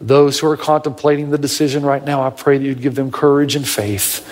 Those 0.00 0.38
who 0.38 0.48
are 0.48 0.56
contemplating 0.56 1.30
the 1.30 1.38
decision 1.38 1.84
right 1.84 2.04
now, 2.04 2.22
I 2.22 2.30
pray 2.30 2.58
that 2.58 2.64
you'd 2.64 2.82
give 2.82 2.94
them 2.94 3.10
courage 3.10 3.56
and 3.56 3.66
faith. 3.66 4.24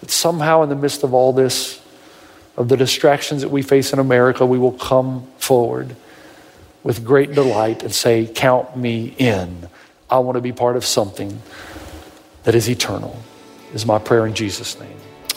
That 0.00 0.10
somehow, 0.10 0.62
in 0.62 0.68
the 0.68 0.74
midst 0.74 1.04
of 1.04 1.14
all 1.14 1.32
this, 1.32 1.80
of 2.56 2.68
the 2.68 2.76
distractions 2.76 3.42
that 3.42 3.50
we 3.50 3.62
face 3.62 3.92
in 3.92 3.98
America, 3.98 4.44
we 4.44 4.58
will 4.58 4.72
come 4.72 5.26
forward 5.38 5.94
with 6.82 7.04
great 7.04 7.32
delight 7.32 7.82
and 7.82 7.92
say, 7.92 8.26
Count 8.26 8.76
me 8.76 9.14
in. 9.18 9.68
I 10.10 10.18
want 10.18 10.36
to 10.36 10.42
be 10.42 10.52
part 10.52 10.76
of 10.76 10.84
something 10.84 11.40
that 12.44 12.54
is 12.54 12.68
eternal, 12.68 13.20
is 13.72 13.86
my 13.86 13.98
prayer 13.98 14.26
in 14.26 14.34
Jesus' 14.34 14.78
name. 14.78 14.96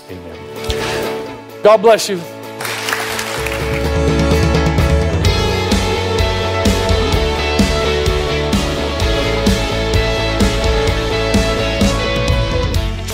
Amen. 0.10 1.64
God 1.64 1.82
bless 1.82 2.10
you. 2.10 2.22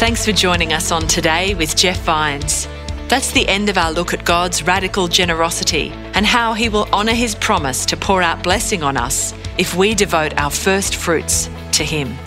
Thanks 0.04 0.26
for 0.26 0.34
joining 0.34 0.74
us 0.74 0.92
on 0.92 1.08
Today 1.08 1.56
with 1.56 1.78
Jeff 1.78 2.02
Vines. 2.02 2.68
That's 3.08 3.32
the 3.32 3.48
end 3.48 3.70
of 3.70 3.78
our 3.78 3.90
look 3.90 4.14
at 4.14 4.26
God's 4.26 4.62
radical 4.62 5.08
generosity 5.08 5.92
and 6.14 6.26
how 6.26 6.52
He 6.52 6.68
will 6.68 6.90
honour 6.92 7.14
His 7.14 7.36
promise 7.36 7.86
to 7.86 7.96
pour 7.96 8.22
out 8.22 8.44
blessing 8.44 8.84
on 8.84 8.98
us 8.98 9.34
if 9.58 9.76
we 9.76 9.96
devote 9.96 10.38
our 10.38 10.50
first 10.50 10.98
fruits 10.98 11.50
to 11.72 11.86
Him. 11.86 12.18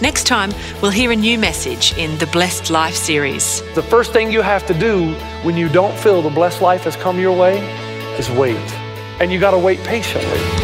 Next 0.00 0.28
time, 0.28 0.52
we'll 0.80 0.92
hear 0.92 1.10
a 1.10 1.16
new 1.16 1.36
message 1.36 1.98
in 1.98 2.16
the 2.18 2.28
Blessed 2.28 2.70
Life 2.70 2.94
series. 2.94 3.62
The 3.74 3.82
first 3.82 4.12
thing 4.12 4.30
you 4.30 4.40
have 4.40 4.64
to 4.68 4.74
do 4.74 5.12
when 5.42 5.56
you 5.56 5.68
don't 5.68 5.98
feel 5.98 6.22
the 6.22 6.30
blessed 6.30 6.62
life 6.62 6.84
has 6.84 6.94
come 6.94 7.18
your 7.18 7.36
way 7.36 7.58
is 8.16 8.30
wait. 8.30 8.72
And 9.18 9.32
you 9.32 9.40
got 9.40 9.50
to 9.50 9.58
wait 9.58 9.80
patiently. 9.80 10.63